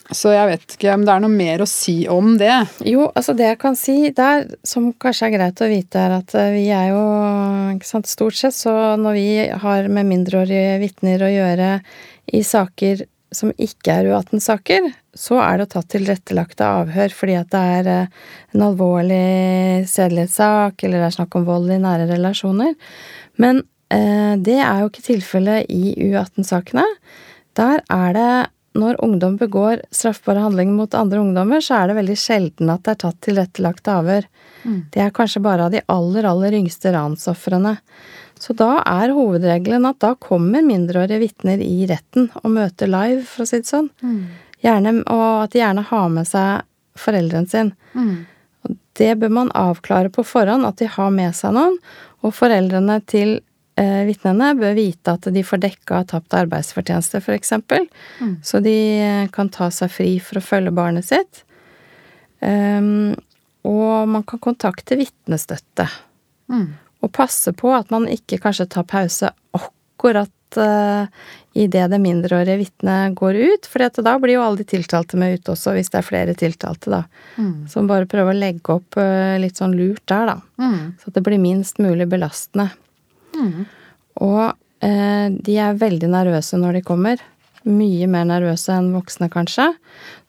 [0.10, 2.54] Så jeg vet ikke om det er noe mer å si om det.
[2.88, 6.34] Jo, altså det jeg kan si der, som kanskje er greit å vite, er at
[6.40, 7.04] eh, vi er jo
[7.76, 9.30] ikke sant, Stort sett så når vi
[9.62, 11.70] har med mindreårige vitner å gjøre
[12.34, 13.06] i saker
[13.36, 18.20] som ikke er U18-saker, så er det tatt tilrettelagte avhør fordi at det er eh,
[18.56, 22.74] en alvorlig sedelighetssak, eller det er snakk om vold i nære relasjoner.
[23.38, 23.62] Men
[23.94, 26.88] eh, det er jo ikke tilfellet i U18-sakene.
[27.60, 28.32] Der er det
[28.78, 32.94] når ungdom begår straffbare handlinger mot andre ungdommer, så er det veldig sjelden at det
[32.94, 34.28] er tatt tilrettelagte avhør.
[34.64, 34.80] Mm.
[34.94, 37.76] Det er kanskje bare av de aller, aller yngste ransofrene.
[38.40, 43.44] Så da er hovedregelen at da kommer mindreårige vitner i retten og møter live, for
[43.44, 43.90] å si det sånn.
[44.06, 44.22] Mm.
[44.64, 46.68] Gjerne, og at de gjerne har med seg
[47.00, 47.74] foreldren sin.
[47.96, 48.28] Mm.
[49.00, 51.78] Det bør man avklare på forhånd, at de har med seg noen.
[52.24, 53.38] Og foreldrene til
[53.80, 57.56] eh, vitnene bør vite at de får dekka tapt arbeidsfortjeneste, f.eks.
[58.20, 58.36] Mm.
[58.46, 61.46] Så de eh, kan ta seg fri for å følge barnet sitt.
[62.40, 63.18] Um,
[63.68, 65.90] og man kan kontakte vitnestøtte.
[66.52, 66.70] Mm
[67.00, 71.08] og passe på at man ikke kanskje tar pause akkurat uh,
[71.58, 75.54] idet det mindreårige vitnet går ut, for da blir jo alle de tiltalte med ute
[75.54, 77.04] også, hvis det er flere tiltalte, da.
[77.38, 77.68] Mm.
[77.72, 80.38] Så bare prøver å legge opp uh, litt sånn lurt der, da.
[80.62, 80.80] Mm.
[81.00, 82.70] Så at det blir minst mulig belastende.
[83.40, 83.66] Mm.
[84.26, 84.44] Og
[84.86, 87.24] eh, de er veldig nervøse når de kommer.
[87.68, 89.72] Mye mer nervøse enn voksne, kanskje.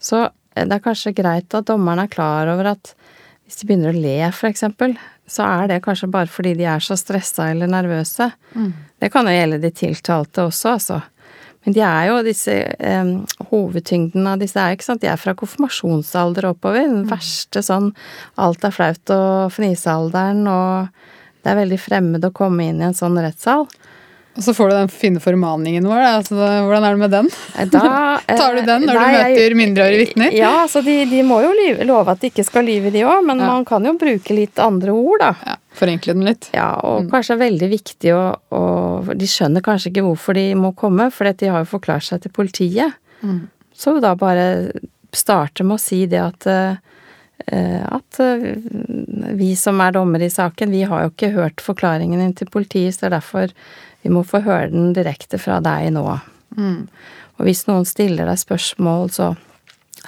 [0.02, 2.94] Så det er kanskje greit at dommeren er klar over at
[3.46, 4.94] hvis de begynner å le, eksempel,
[5.30, 8.28] så er det kanskje bare fordi de er så stressa eller nervøse.
[8.54, 8.72] Mm.
[9.02, 11.00] Det kan jo gjelde de tiltalte også, altså.
[11.64, 13.10] Men de er jo disse eh,
[13.50, 16.86] Hovedtyngden av disse er ikke sant, de er fra konfirmasjonsalder oppover.
[16.86, 17.10] Den mm.
[17.10, 17.90] verste sånn
[18.40, 21.10] alt er flaut og fnisealderen, og
[21.40, 23.66] det er veldig fremmed å komme inn i en sånn rettssal.
[24.38, 26.00] Og så får du den fine formaningen vår.
[26.06, 27.30] Altså, hvordan er det med den?
[27.72, 27.80] Da,
[28.38, 30.36] Tar du den når nei, du møter mindreårige vitner?
[30.36, 31.50] Ja, altså de, de, må jo
[31.88, 33.48] love at de ikke skal lyve, de òg, men ja.
[33.50, 35.32] man kan jo bruke litt andre ord, da.
[35.50, 36.48] Ja, Forenkle den litt.
[36.54, 37.10] Ja, og mm.
[37.12, 38.22] kanskje er veldig viktig å,
[38.54, 38.62] å,
[39.18, 42.34] De skjønner kanskje ikke hvorfor de må komme, for de har jo forklart seg til
[42.34, 42.96] politiet.
[43.26, 43.48] Mm.
[43.74, 44.46] Så da bare
[45.16, 46.78] starte med å si det at uh,
[47.48, 48.42] at uh,
[49.38, 52.94] vi som er dommere i saken, vi har jo ikke hørt forklaringen din til politiet,
[52.94, 53.54] så det er derfor
[54.02, 56.04] vi må få høre den direkte fra deg nå.
[56.56, 56.88] Mm.
[57.38, 59.32] Og hvis noen stiller deg spørsmål, så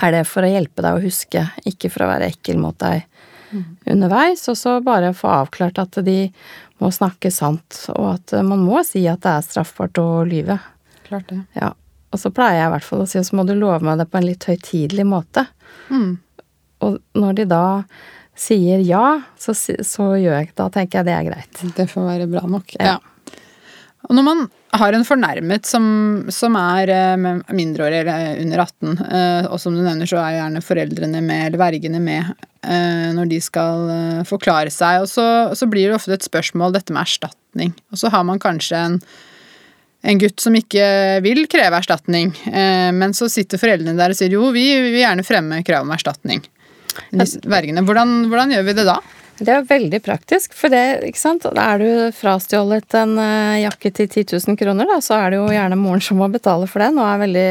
[0.00, 3.04] er det for å hjelpe deg å huske, ikke for å være ekkel mot deg
[3.52, 3.64] mm.
[3.94, 4.44] underveis.
[4.52, 6.18] Og så bare få avklart at de
[6.82, 10.58] må snakke sant, og at man må si at det er straffbart å lyve.
[11.06, 11.42] Klart det.
[11.58, 11.72] Ja.
[12.12, 14.00] Og så pleier jeg i hvert fall å si, og så må du love meg
[14.00, 15.46] det på en litt høytidelig måte.
[15.88, 16.18] Mm.
[16.82, 17.64] Og når de da
[18.38, 21.64] sier ja, så, så, gjør jeg Da tenker jeg det er greit.
[21.76, 22.76] Det får være bra nok.
[22.78, 22.96] Ja.
[22.96, 23.00] ja.
[24.08, 25.84] Og når man har en fornærmet som,
[26.32, 30.62] som er eh, mindreårig eller under 18, eh, og som du nevner så er gjerne
[30.64, 32.32] foreldrene med, eller vergene med,
[32.66, 33.92] eh, når de skal
[34.28, 35.26] forklare seg, og så,
[35.58, 37.76] så blir det ofte et spørsmål dette med erstatning.
[37.92, 38.98] Og så har man kanskje en,
[40.02, 40.88] en gutt som ikke
[41.22, 42.32] vil kreve erstatning,
[42.96, 46.42] men så sitter foreldrene der og sier jo, vi vil gjerne fremme krav om erstatning.
[47.12, 47.84] Vergene.
[47.86, 48.98] Hvordan, hvordan gjør vi det da?
[49.42, 51.46] Det er veldig praktisk, for det, ikke sant.
[51.56, 55.40] Da er du frastjålet en uh, jakke til 10 000 kroner, da, så er det
[55.40, 57.50] jo gjerne moren som må betale for den, og er veldig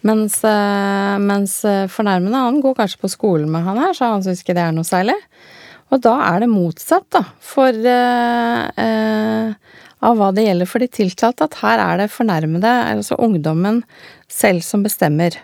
[0.00, 1.58] Mens, uh, mens
[1.92, 4.72] fornærmende, han går kanskje på skolen med han her, så han syns ikke det er
[4.72, 5.12] noe særlig.
[5.92, 7.76] Og da er det motsatt, da, for
[10.00, 13.82] av hva det gjelder for de tiltalte, at her er det fornærmede, altså ungdommen
[14.30, 15.36] selv, som bestemmer.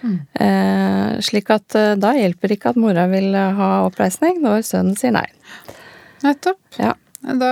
[0.00, 1.20] Mm.
[1.20, 5.28] slik at eh, da hjelper ikke at mora vil ha oppreisning når sønnen sier nei.
[6.24, 6.60] Nettopp.
[6.80, 6.94] Ja.
[7.20, 7.48] Da,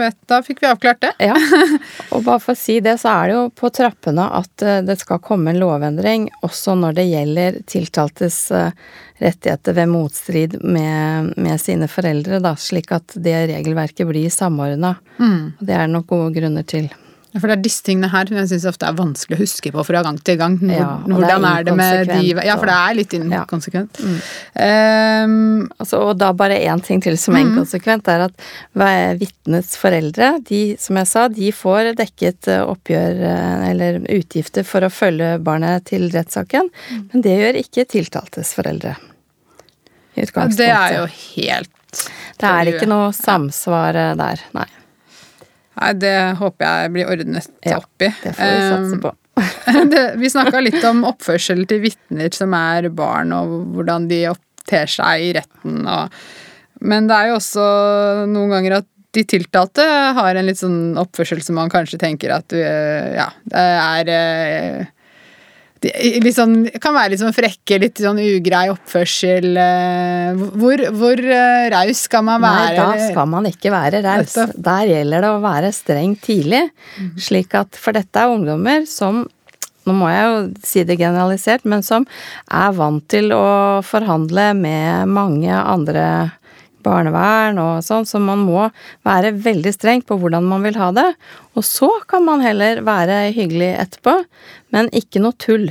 [0.00, 1.12] vet, da fikk vi avklart det.
[1.22, 1.36] ja.
[2.14, 4.98] Og bare for å si det, så er det jo på trappene at eh, det
[5.02, 8.40] skal komme en lovendring også når det gjelder tiltaltes
[9.22, 14.96] rettigheter ved motstrid med, med sine foreldre, da, slik at det regelverket blir samordna.
[15.22, 15.54] Mm.
[15.60, 16.90] Og det er det nok gode grunner til.
[17.34, 19.72] Ja, For det er disse tingene her som jeg syns ofte er vanskelig å huske
[19.74, 20.54] på fra gang til gang.
[20.70, 23.98] ja, hvordan er, er, det med de Ja, for det er litt inkonsekvent.
[23.98, 24.12] Ja.
[24.14, 25.32] Mm.
[25.34, 27.50] Um, altså, og da bare én ting til som er mm.
[27.50, 28.44] inkonsekvent, er at
[29.18, 34.86] vitnets foreldre, de, som jeg sa, de får dekket eh, oppgjør eh, eller utgifter for
[34.86, 37.02] å følge barnet til rettssaken, mm.
[37.10, 38.94] men det gjør ikke tiltaltes foreldre.
[40.14, 42.02] I Ja, det er jo helt
[42.38, 44.68] Det er ikke noe samsvar eh, der, nei.
[45.80, 48.10] Nei, det håper jeg blir ordnet ja, opp i.
[48.22, 49.14] Det får vi satse på.
[49.92, 54.90] det, vi snakka litt om oppførsel til vitner som er barn, og hvordan de oppter
[54.90, 55.82] seg i retten.
[55.82, 56.24] Og,
[56.86, 57.68] men det er jo også
[58.30, 59.84] noen ganger at de tiltalte
[60.16, 64.18] har en litt sånn oppførsel som man kanskje tenker at du Ja, det er de,
[66.24, 69.50] litt sånn, kan være litt sånn frekke, litt sånn ugrei oppførsel.
[69.60, 72.74] eh, Hvor, hvor eh, raus skal man være?
[72.74, 74.34] Nei, da skal man ikke være raus.
[74.56, 76.64] Der gjelder det å være streng tidlig.
[77.20, 79.24] Slik at, For dette er ungdommer som
[79.84, 82.06] nå må jeg jo si det generalisert, men som
[82.48, 86.06] er vant til å forhandle med mange andre
[86.84, 88.68] barnevern og sånn, så man må
[89.06, 91.08] være veldig streng på hvordan man vil ha det.
[91.56, 94.18] Og så kan man heller være hyggelig etterpå,
[94.76, 95.70] men ikke noe tull.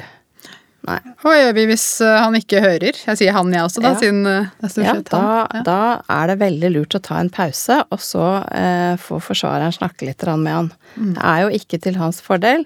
[0.84, 0.98] Nei.
[1.24, 2.98] Hva gjør vi hvis eh, han ikke hører?
[3.08, 4.00] Jeg sier han, jeg også, da, Ja.
[4.02, 5.54] siden eh, det er stort Ja, sett da, han.
[5.56, 5.62] Ja.
[5.70, 5.78] da
[6.18, 10.26] er det veldig lurt å ta en pause, og så eh, få forsvareren snakke litt
[10.42, 10.68] med han.
[10.98, 11.14] Mm.
[11.16, 12.66] Det er jo ikke til hans fordel.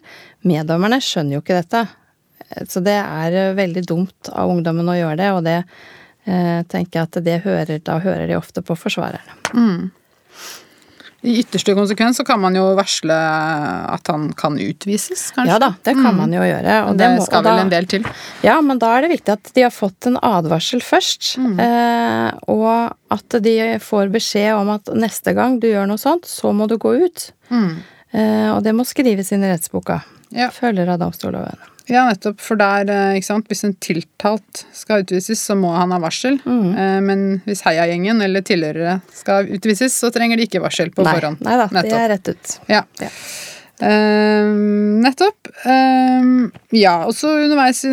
[0.49, 1.83] Meddommerne skjønner jo ikke dette.
[2.49, 5.59] Eh, Så det er veldig dumt av ungdommen å gjøre det, og det
[6.27, 9.91] eh, tenker jeg at det hører, da hører de ofte på forsvareren.
[11.27, 13.15] I ytterste konsekvens så kan man jo varsle
[13.89, 15.49] at han kan utvises, kanskje.
[15.49, 16.75] Ja da, det kan man jo gjøre.
[16.85, 16.97] Og Mm.
[17.01, 18.05] det, må- skal da- vel en del til.
[18.43, 21.37] Ja, men da er det viktig at de har fått en advarsel først.
[21.59, 26.53] Eh, og at de får beskjed om at neste gang du gjør noe sånt, så
[26.53, 27.31] må du gå ut.
[28.13, 30.03] Eh, og det må skrives inn i rettsboka.
[30.31, 30.49] Ja.
[30.49, 31.57] Følger av domstolloven.
[31.87, 32.41] Ja, nettopp.
[32.43, 36.39] For der, eh, ikke sant, hvis en tiltalt skal utvises, så må han ha varsel.
[36.43, 36.71] Mm.
[36.77, 41.13] Eh, Men hvis heiagjengen eller tilhørere skal utvises, så trenger de ikke varsel på nei,
[41.19, 41.39] forhånd.
[41.41, 42.57] nei da, det er rett ut.
[42.67, 42.83] Ja.
[42.99, 43.09] Ja.
[43.79, 45.47] Ehm, nettopp.
[45.69, 47.91] Ehm, ja, og så underveis i,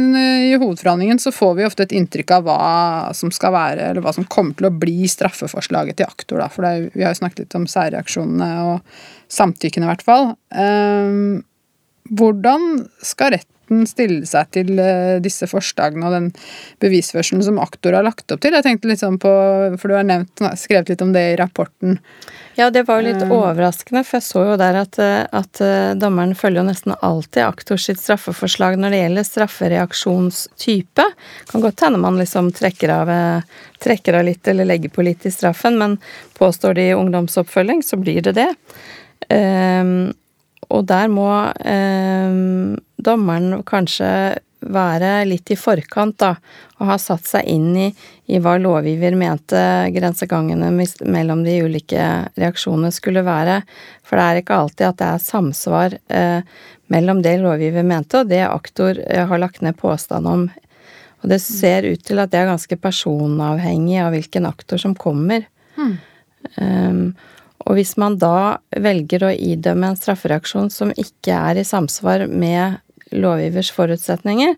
[0.51, 4.15] i hovedforhandlingen så får vi ofte et inntrykk av hva som skal være, eller hva
[4.17, 6.49] som kommer til å bli straffeforslaget til aktor, da.
[6.49, 8.81] For er- vi har jo snakket litt om særreaksjonene og
[9.29, 10.31] samtykkene, i hvert fall.
[10.57, 11.45] Ehm,
[12.11, 16.31] hvordan skal retten stille seg til eh, disse forslagene og den
[16.81, 18.53] bevisførselen som aktor har lagt opp til?
[18.53, 19.31] Jeg tenkte litt sånn på,
[19.79, 21.99] for du har nevnt, skrevet litt om det i rapporten.
[22.57, 25.95] Ja, det var jo litt overraskende, for jeg så jo der at, eh, at eh,
[25.99, 31.07] dommeren følger jo nesten alltid aktor sitt straffeforslag når det gjelder straffereaksjonstype.
[31.51, 35.27] Kan godt hende man liksom trekker av, eh, trekker av litt eller legger på litt
[35.27, 35.99] i straffen, men
[36.39, 38.53] påstår de ungdomsoppfølging, så blir det det.
[39.33, 40.13] Ehm,
[40.69, 41.29] og der må
[41.61, 42.41] eh,
[43.05, 44.11] dommeren kanskje
[44.65, 46.35] være litt i forkant, da,
[46.79, 47.89] og ha satt seg inn i,
[48.33, 49.61] i hva lovgiver mente
[49.95, 50.71] grensegangene
[51.05, 52.07] mellom de ulike
[52.41, 53.61] reaksjonene skulle være.
[54.07, 56.41] For det er ikke alltid at det er samsvar eh,
[56.93, 60.49] mellom det lovgiver mente og det aktor eh, har lagt ned påstand om.
[61.25, 65.47] Og det ser ut til at det er ganske personavhengig av hvilken aktor som kommer.
[66.61, 67.15] Um,
[67.65, 72.81] og hvis man da velger å idømme en straffereaksjon som ikke er i samsvar med
[73.15, 74.57] lovgivers forutsetninger,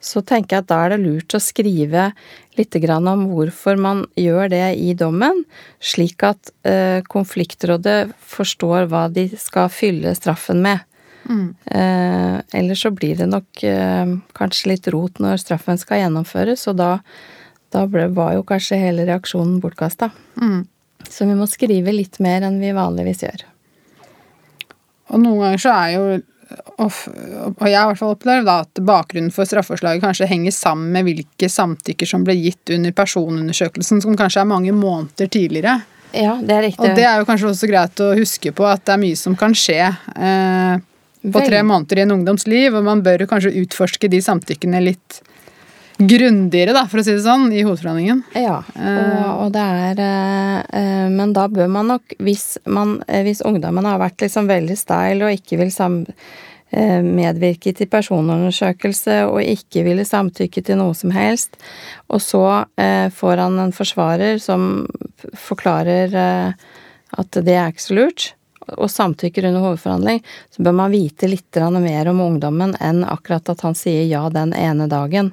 [0.00, 2.10] så tenker jeg at da er det lurt å skrive
[2.58, 5.44] litt grann om hvorfor man gjør det i dommen,
[5.78, 10.86] slik at eh, konfliktrådet forstår hva de skal fylle straffen med.
[11.66, 16.78] Eh, ellers så blir det nok eh, kanskje litt rot når straffen skal gjennomføres, og
[16.80, 16.90] da,
[17.74, 20.12] da ble, var jo kanskje hele reaksjonen bortkasta.
[21.06, 23.44] Så vi må skrive litt mer enn vi vanligvis gjør.
[25.12, 26.08] Og noen ganger så er jo
[26.48, 26.94] og
[27.68, 31.04] jeg har i hvert fall opplevd da, at bakgrunnen for straffeforslaget kanskje henger sammen med
[31.04, 35.74] hvilke samtykker som ble gitt under personundersøkelsen, som kanskje er mange måneder tidligere.
[36.16, 36.80] Ja, det er riktig.
[36.80, 39.36] Og det er jo kanskje også greit å huske på at det er mye som
[39.36, 40.80] kan skje eh,
[41.28, 45.20] på tre måneder i en ungdoms liv, og man bør kanskje utforske de samtykkene litt
[45.98, 48.22] grundigere, da, for å si det sånn, i hovedforhandlingen.
[48.38, 53.24] Ja, og, og det er eh, eh, Men da bør man nok, hvis, man, eh,
[53.26, 56.04] hvis ungdommen har vært liksom veldig style og ikke vil sam,
[56.70, 61.58] eh, medvirke til personundersøkelse og ikke ville samtykke til noe som helst,
[62.08, 62.44] og så
[62.78, 64.86] eh, får han en forsvarer som
[65.34, 66.66] forklarer eh,
[67.18, 68.32] at det er ikke så lurt,
[68.76, 73.64] og samtykker under hovedforhandling, så bør man vite litt mer om ungdommen enn akkurat at
[73.66, 75.32] han sier ja den ene dagen.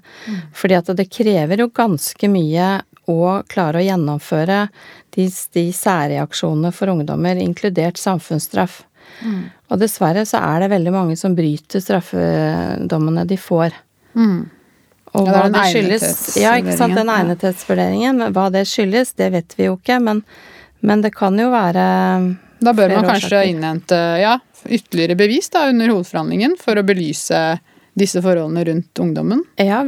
[0.53, 2.81] Fordi at det krever jo ganske mye
[3.11, 4.67] å klare å gjennomføre
[5.15, 8.83] de, de særreaksjonene for ungdommer, inkludert samfunnsstraff.
[9.69, 13.75] Og dessverre så er det veldig mange som bryter straffedommene de får.
[15.15, 19.31] Og Ja, det hva det skyldes Ja, ikke sant, den egnethetsvurderingen, Hva det skyldes, det
[19.35, 20.23] vet vi jo ikke, men,
[20.83, 21.85] men det kan jo være
[22.59, 23.51] Da bør man kanskje årsaker.
[23.51, 27.41] innhente ja, ytterligere bevis da, under hovedforhandlingen for å belyse
[27.95, 29.43] disse forholdene rundt ungdommen.
[29.55, 29.85] Ja,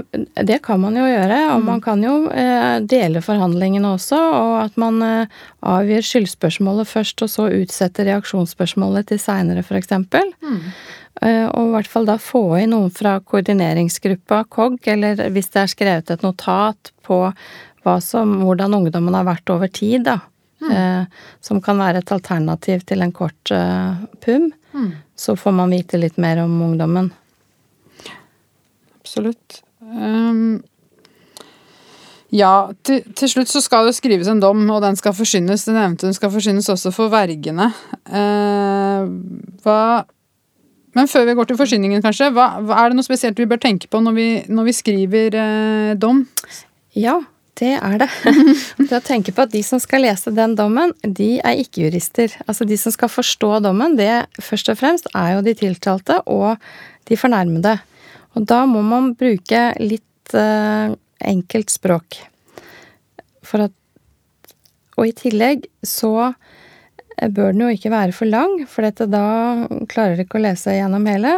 [0.48, 4.78] det kan man jo gjøre, og man kan jo eh, dele forhandlingene også, og at
[4.80, 5.28] man avgir
[5.74, 9.92] avgjør skyldspørsmålet først, og så utsetter reaksjonsspørsmålet til seinere, f.eks.
[9.92, 10.62] Mm.
[11.52, 15.74] og i hvert fall da få inn noen fra koordineringsgruppa KOG, eller hvis det er
[15.76, 17.26] skrevet et notat på
[18.04, 20.20] som, hvordan ungdommen har vært over tid, da.
[20.66, 21.04] Eh,
[21.42, 24.50] som kan være et alternativ til en kort eh, PUM.
[25.18, 27.12] Så får man vite litt mer om ungdommen.
[29.00, 29.62] absolutt.
[29.80, 30.60] Um,
[32.34, 35.64] ja, til, til, slutt så skal det skrives en dom, og den skal forsynes.
[35.66, 37.72] Du nevnte den skal forsynes også for vergene.
[38.10, 39.08] Uh,
[39.64, 39.80] hva
[40.98, 43.88] Men før vi går til forsyningen, kanskje, hva, er det noe spesielt vi bør tenke
[43.88, 46.24] på når vi, når vi skriver eh, dom?
[46.98, 47.20] Ja,
[47.58, 48.10] det er det.
[48.90, 52.34] det å tenke på at de som skal lese den dommen, de er ikke jurister.
[52.46, 56.56] Altså de som skal forstå dommen, det først og fremst er jo de tiltalte og
[57.10, 57.78] de fornærmede.
[58.38, 60.94] Og da må man bruke litt eh,
[61.26, 62.22] enkelt språk.
[63.48, 63.74] For at
[64.98, 66.34] Og i tillegg så
[67.18, 70.74] bør den jo ikke være for lang, for dette da klarer de ikke å lese
[70.74, 71.34] gjennom hele.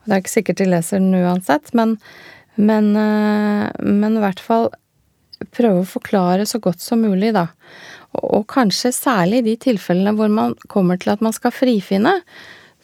[0.00, 1.96] Og det er ikke sikkert de leser den uansett, men,
[2.56, 4.70] men, eh, men i hvert fall
[5.54, 7.48] prøve å forklare så godt som mulig, da.
[8.16, 12.18] Og, og kanskje særlig i de tilfellene hvor man kommer til at man skal frifinne,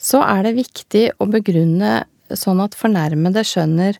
[0.00, 2.02] så er det viktig å begrunne
[2.34, 3.98] sånn at fornærmede skjønner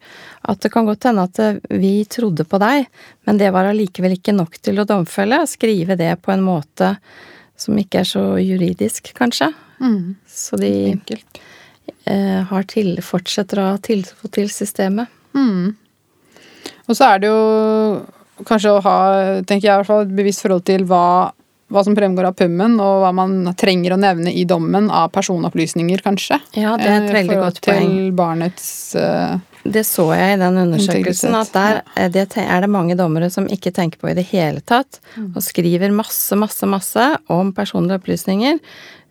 [0.49, 1.41] at det kan godt hende at
[1.71, 2.89] vi trodde på deg,
[3.29, 5.43] men det var allikevel ikke nok til å domfelle.
[5.49, 6.95] Skrive det på en måte
[7.61, 9.53] som ikke er så juridisk, kanskje.
[9.79, 10.17] Mm.
[10.27, 10.73] Så de
[12.09, 15.13] eh, har til, fortsetter å ha tiltro til systemet.
[15.37, 15.75] Mm.
[16.89, 17.43] Og så er det jo
[18.43, 18.99] kanskje å ha
[19.47, 21.31] tenker jeg i hvert fall, et bevisst forhold til hva,
[21.73, 26.03] hva som fremgår av pummen, og hva man trenger å nevne i dommen av personopplysninger,
[26.05, 26.41] kanskje.
[26.59, 27.91] Ja, det er et veldig godt poeng.
[27.91, 28.67] Til barnets
[28.99, 32.11] uh, Det så jeg i den undersøkelsen, at der ja.
[32.17, 35.33] det er det mange dommere som ikke tenker på i det hele tatt, mm.
[35.33, 38.61] og skriver masse, masse, masse om personlige opplysninger.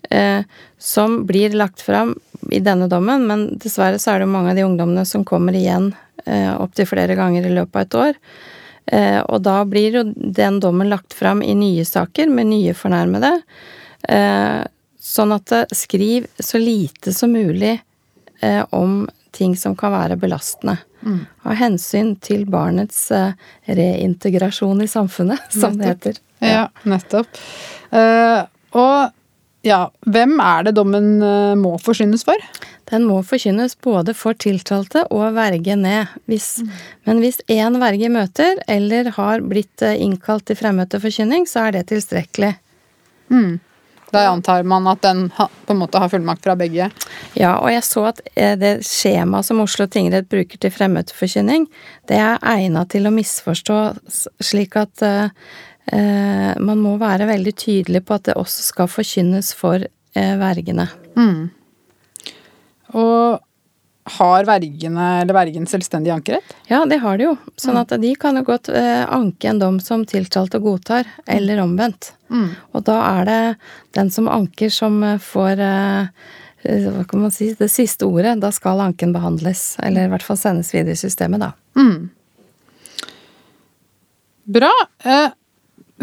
[0.09, 0.43] Eh,
[0.77, 2.15] som blir lagt fram
[2.51, 5.93] i denne dommen, men dessverre så er det mange av de ungdommene som kommer igjen
[6.25, 8.19] eh, opptil flere ganger i løpet av et år.
[8.85, 13.33] Eh, og da blir jo den dommen lagt fram i nye saker med nye fornærmede.
[14.09, 14.61] Eh,
[15.03, 17.77] sånn at skriv så lite som mulig
[18.41, 19.03] eh, om
[19.33, 20.77] ting som kan være belastende.
[21.03, 21.23] Mm.
[21.49, 23.09] Av hensyn til barnets
[23.65, 26.21] reintegrasjon i samfunnet, som det heter.
[26.43, 27.41] Ja, ja nettopp.
[28.77, 29.19] og
[29.63, 29.79] ja,
[30.11, 31.17] hvem er det dommen
[31.59, 32.39] må forsynes for?
[32.93, 36.13] Den må forkynnes både for tiltalte og verge ned.
[36.29, 36.71] Hvis, mm.
[37.09, 41.79] Men hvis én verge møter, eller har blitt eh, innkalt til fremmøte forkynning, så er
[41.79, 42.53] det tilstrekkelig.
[43.33, 43.55] Mm.
[44.13, 46.91] Da antar man at den på en måte har fullmakt fra begge?
[47.33, 51.65] Ja, og jeg så at eh, det skjemaet som Oslo tingrett bruker til fremmøteforkynning,
[52.11, 53.79] det er egna til å misforstå
[54.43, 55.33] slik at uh,
[56.61, 60.91] man må være veldig tydelig på at det også skal forkynnes for uh, vergene.
[61.17, 61.49] Mm.
[62.97, 63.41] Og
[64.03, 66.55] har vergene eller vergen selvstendig ankerett?
[66.67, 67.35] Ja, det har de jo.
[67.59, 72.11] Sånn at de kan jo godt eh, anke en dom som tiltalte godtar, eller omvendt.
[72.27, 72.49] Mm.
[72.75, 73.41] Og da er det
[73.95, 76.09] den som anker som eh, får eh,
[76.63, 78.37] hva kan man si, det siste ordet.
[78.43, 81.53] Da skal anken behandles, eller i hvert fall sendes videre i systemet, da.
[81.79, 82.11] Mm.
[84.59, 84.71] Bra.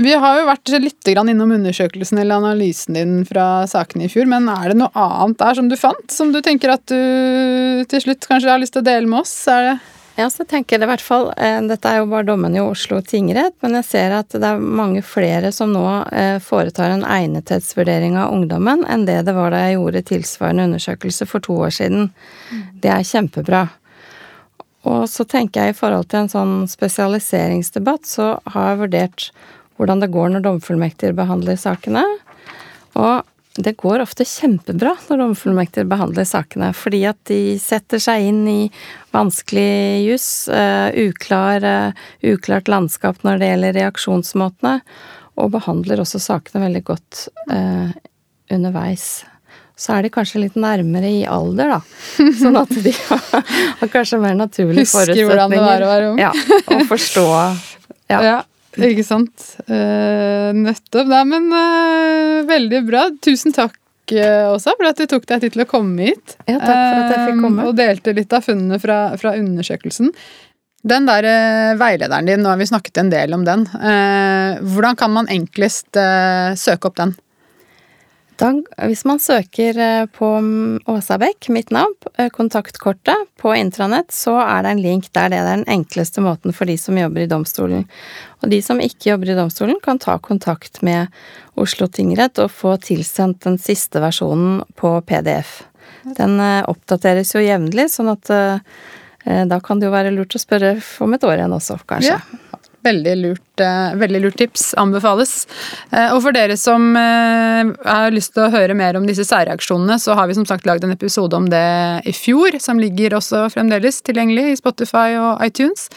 [0.00, 4.48] Vi har jo vært litt innom undersøkelsen eller analysen din fra sakene i fjor, men
[4.48, 8.28] er det noe annet der som du fant, som du tenker at du til slutt
[8.28, 9.34] kanskje har lyst til å dele med oss?
[9.52, 9.74] Er det
[10.18, 12.60] ja, så tenker jeg det i hvert fall eh, Dette er jo bare dommen i
[12.60, 17.06] Oslo tingrett, men jeg ser at det er mange flere som nå eh, foretar en
[17.06, 21.72] egnethetsvurdering av ungdommen enn det det var da jeg gjorde tilsvarende undersøkelse for to år
[21.76, 22.10] siden.
[22.50, 22.66] Mm.
[22.82, 23.62] Det er kjempebra.
[24.90, 29.30] Og så tenker jeg i forhold til en sånn spesialiseringsdebatt, så har jeg vurdert
[29.80, 32.04] hvordan det går når domfullmektiger behandler sakene.
[33.00, 33.24] Og
[33.60, 38.60] det går ofte kjempebra når domfullmektiger behandler sakene, fordi at de setter seg inn i
[39.14, 44.76] vanskelig juss, uh, uklar, uh, uklart landskap når det gjelder reaksjonsmåtene,
[45.40, 47.90] og behandler også sakene veldig godt uh,
[48.52, 49.24] underveis.
[49.80, 51.80] Så er de kanskje litt nærmere i alder, da.
[52.36, 53.50] Sånn at de har,
[53.80, 55.24] har kanskje mer naturlige forutsetninger.
[55.24, 56.20] Husker hvordan det var å være ung.
[56.20, 56.32] Ja,
[56.68, 57.26] og forstå.
[58.10, 58.18] Ja.
[58.26, 58.38] ja.
[58.78, 59.46] Ikke sant.
[59.66, 61.08] Uh, nettopp.
[61.10, 63.06] Nei, men uh, veldig bra.
[63.24, 63.78] Tusen takk,
[64.14, 66.36] uh, Åsa, for at du tok deg tid til å komme hit.
[66.44, 67.66] Ja, takk for at jeg fikk komme.
[67.66, 70.12] Og delte litt av funnene fra, fra undersøkelsen.
[70.80, 71.26] Den der
[71.76, 73.66] veilederen din, nå har vi snakket en del om den.
[73.68, 77.12] hvordan kan man enklest søke opp den?
[78.40, 78.54] Da,
[78.88, 80.28] hvis man søker eh, på
[80.88, 85.28] Åsa Bekk, mitt navn, eh, kontaktkortet på intranett, så er det en link der.
[85.28, 87.84] Det er den enkleste måten for de som jobber i domstolen.
[88.40, 91.12] Og de som ikke jobber i domstolen, kan ta kontakt med
[91.60, 95.60] Oslo tingrett og få tilsendt den siste versjonen på PDF.
[96.16, 98.32] Den eh, oppdateres jo jevnlig, sånn at
[99.20, 100.70] da kan det jo være lurt å spørre
[101.04, 102.16] om et år igjen også, kanskje.
[102.16, 102.49] Ja.
[102.82, 104.70] Veldig lurt, eh, veldig lurt tips.
[104.80, 105.46] Anbefales.
[105.92, 109.98] Eh, og for dere som eh, har lyst til å høre mer om disse særreaksjonene,
[110.00, 111.60] så har vi som sagt lagd en episode om det
[112.08, 115.90] i fjor, som ligger også fremdeles tilgjengelig i Spotify og iTunes.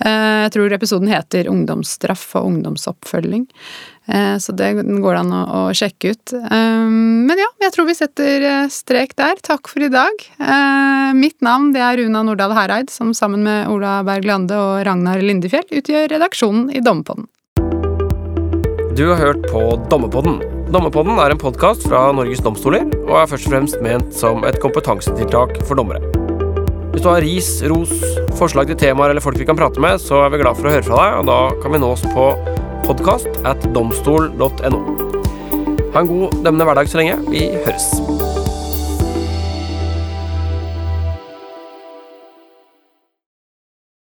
[0.00, 3.44] Jeg tror episoden heter 'Ungdomsstraff og ungdomsoppfølging'.
[4.10, 6.34] Eh, Så det går an å, å sjekke ut.
[6.34, 6.86] Eh,
[7.30, 9.38] Men ja, jeg tror vi setter eh, strek der.
[9.42, 10.24] Takk for i dag.
[10.40, 14.84] Eh, Mitt navn det er Runa Nordahl Hereid, som sammen med Ola Berg Lande og
[14.86, 17.28] Ragnar Lindefjell utgjør redaksjonen i Dommepodden.
[18.98, 20.40] Du har hørt på Dommepodden.
[20.70, 24.58] Dommepodden er en podkast fra Norges domstoler og er først og fremst ment som et
[24.62, 26.02] kompetansetiltak for dommere.
[26.90, 27.92] Hvis du har ris, ros,
[28.38, 30.74] forslag til temaer eller folk vi kan prate med, så er vi glad for å
[30.74, 32.26] høre fra deg, og da kan vi nås på
[32.90, 34.80] podkast at domstol.no.
[35.94, 37.20] Ha en god dømmende hverdag så lenge.
[37.30, 38.19] Vi høres.